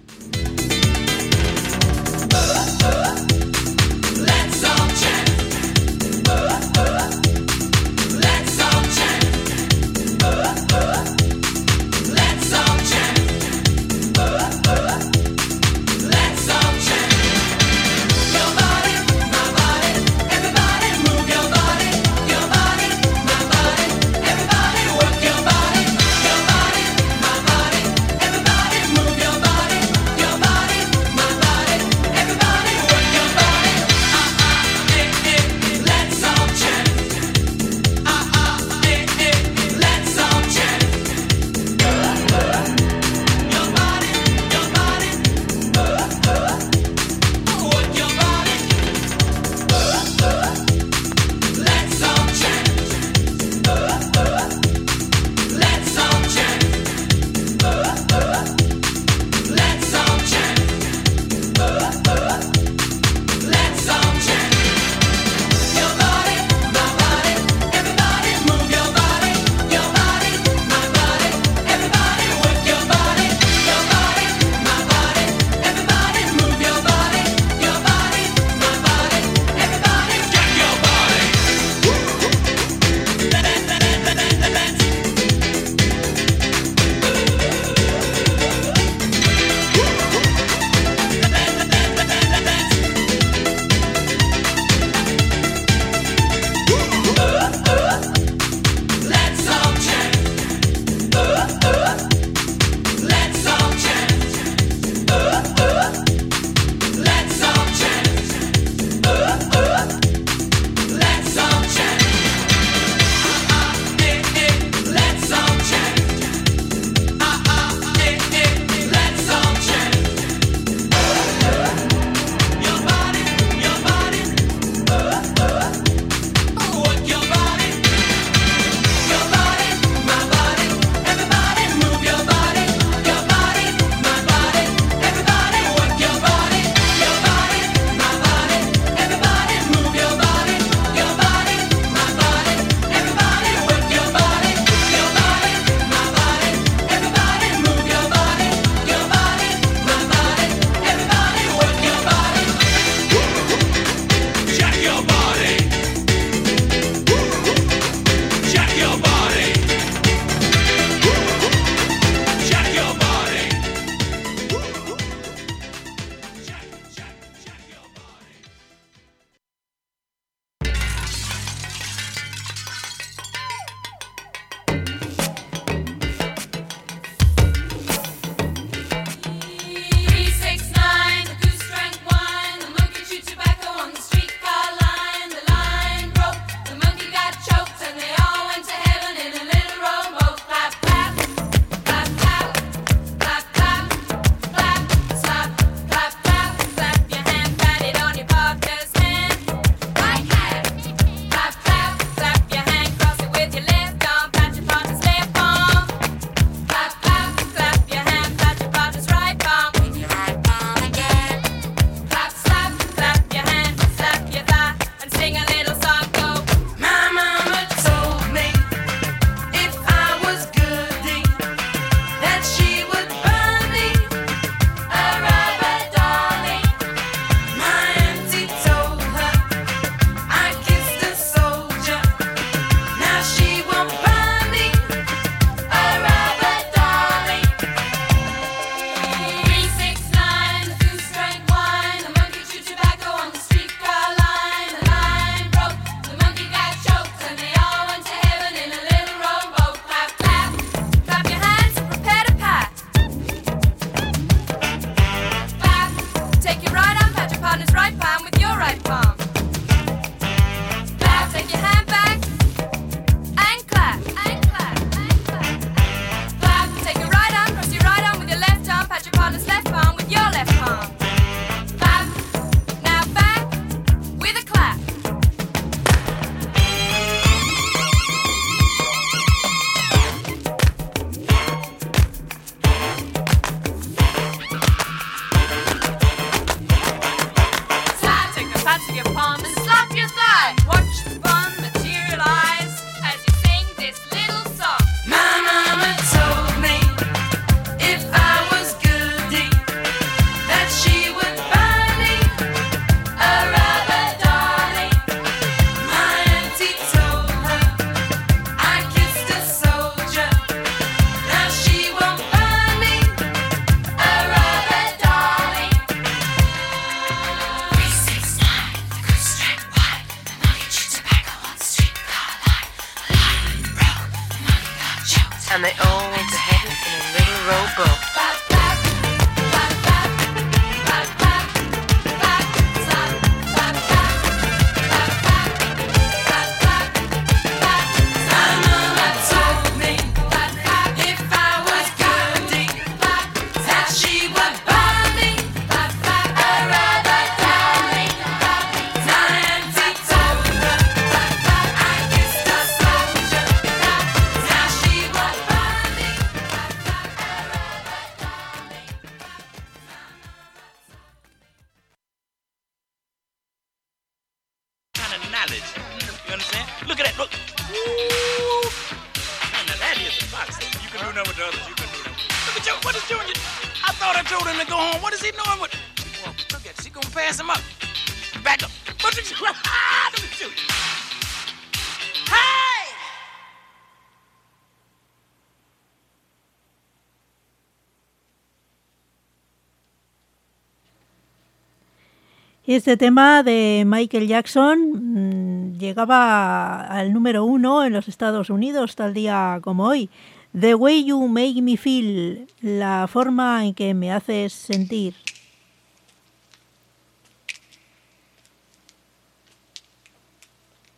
Este 392.77 392.97
tema 392.97 393.45
de 393.45 393.85
Michael 393.87 394.27
Jackson 394.27 395.75
mm, 395.75 395.79
llegaba 395.79 396.81
al 396.81 397.13
número 397.13 397.45
uno 397.45 397.85
en 397.85 397.93
los 397.93 398.09
Estados 398.09 398.51
Unidos 398.51 398.97
tal 398.97 399.15
día 399.15 399.61
como 399.63 399.85
hoy. 399.85 400.11
The 400.59 400.75
way 400.75 401.05
you 401.05 401.29
make 401.29 401.63
me 401.63 401.77
feel, 401.77 402.49
la 402.61 403.07
forma 403.07 403.65
en 403.65 403.75
que 403.75 403.95
me 403.95 404.11
haces 404.11 404.53
sentir. 404.53 405.15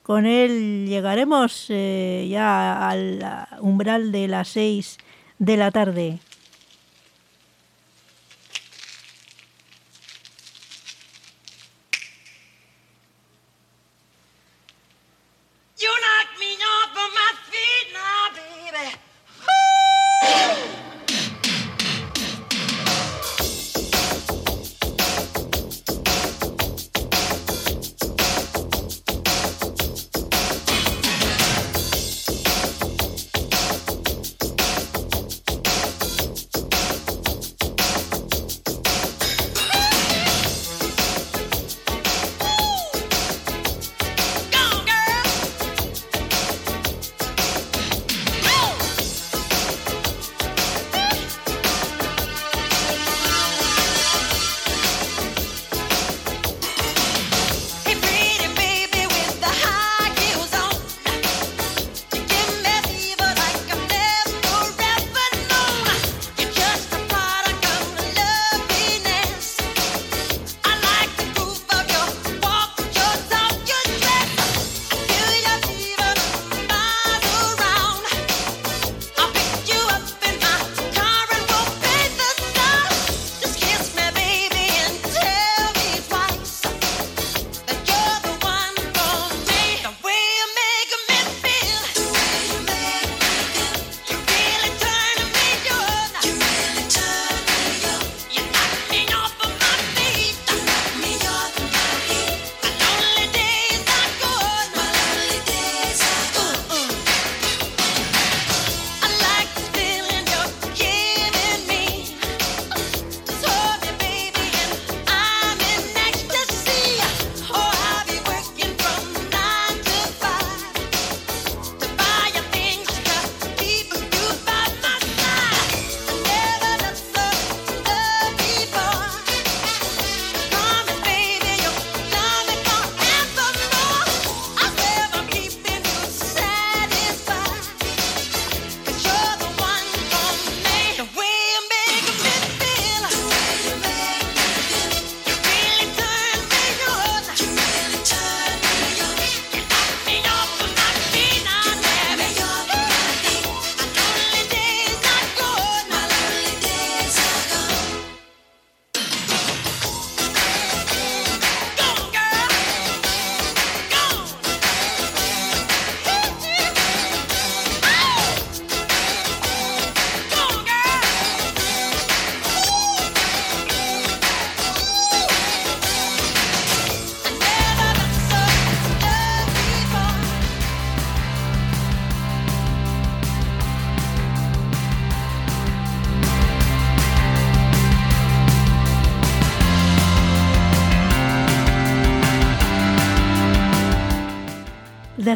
Con 0.03 0.25
él 0.25 0.87
llegaremos 0.89 1.67
eh, 1.69 2.27
ya 2.31 2.89
al 2.89 3.23
umbral 3.61 4.13
de 4.13 4.29
las 4.29 4.49
seis 4.49 4.97
de 5.39 5.59
la 5.59 5.71
tarde. 5.71 6.21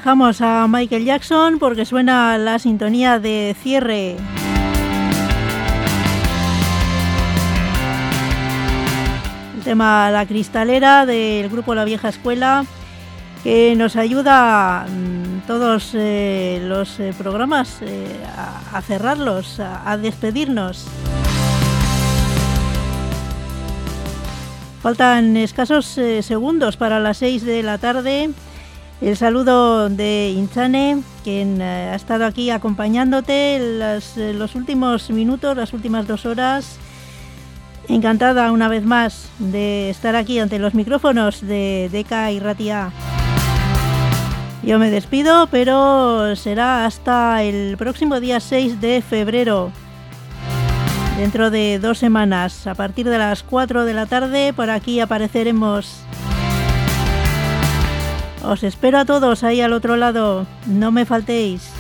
Dejamos 0.01 0.41
a 0.41 0.67
Michael 0.67 1.05
Jackson 1.05 1.59
porque 1.59 1.85
suena 1.85 2.39
la 2.39 2.59
sintonía 2.59 3.19
de 3.19 3.55
cierre. 3.63 4.17
El 9.59 9.63
tema 9.63 10.11
La 10.11 10.25
Cristalera 10.25 11.05
del 11.05 11.51
grupo 11.51 11.75
La 11.75 11.85
Vieja 11.85 12.09
Escuela 12.09 12.65
que 13.45 13.75
nos 13.77 13.97
ayuda 13.97 14.87
mm, 14.89 15.47
todos 15.47 15.91
eh, 15.93 16.63
los 16.65 16.99
eh, 16.99 17.13
programas 17.19 17.83
eh, 17.83 18.07
a, 18.73 18.81
cerrarlos, 18.81 19.61
a, 19.61 19.99
despedirnos. 19.99 20.87
Faltan 24.83 25.37
escasos 25.37 25.85
segundos 26.23 26.79
para 26.79 27.01
las 27.01 27.19
6 27.19 27.45
de 27.45 27.63
la 27.63 27.77
tarde. 27.77 28.31
El 29.01 29.17
saludo 29.17 29.89
de 29.89 30.35
Inchane, 30.37 31.03
quien 31.25 31.63
eh, 31.63 31.91
ha 31.91 31.95
estado 31.95 32.27
aquí 32.27 32.51
acompañándote 32.51 33.59
las- 33.79 34.19
eh, 34.19 34.35
los 34.35 34.55
últimos 34.55 35.09
minutos, 35.11 35.57
las 35.57 35.73
últimas 35.73 36.07
dos 36.07 36.27
horas. 36.27 36.77
Encantada 37.89 38.53
una 38.53 38.69
vez 38.69 38.85
más 38.85 39.29
de 39.39 39.89
estar 39.89 40.17
aquí 40.17 40.39
ante 40.39 40.59
los 40.59 40.75
micrófonos 40.75 41.41
de 41.41 41.89
Deca 41.91 42.31
y 42.31 42.41
Ratia. 42.41 42.91
Yo 44.63 44.79
me 44.79 44.91
despido, 44.91 45.47
pero 45.47 46.37
será 46.37 46.85
hasta 46.85 47.43
el 47.43 47.77
próximo 47.79 48.21
día 48.21 48.39
6 48.39 48.83
de 48.83 49.01
febrero. 49.01 49.73
Dentro 51.17 51.51
de 51.51 51.79
dos 51.79 51.97
semanas, 51.99 52.67
a 52.67 52.75
partir 52.75 53.09
de 53.09 53.17
las 53.17 53.43
4 53.43 53.87
de 53.87 53.95
la 53.95 54.05
tarde, 54.05 54.53
por 54.53 54.69
aquí 54.69 55.01
apareceremos. 55.01 56.03
Os 58.45 58.63
espero 58.63 58.99
a 58.99 59.05
todos 59.05 59.45
ahí 59.45 59.61
al 59.61 59.73
otro 59.73 59.97
lado. 59.97 60.47
No 60.67 60.91
me 60.91 61.05
faltéis. 61.05 61.80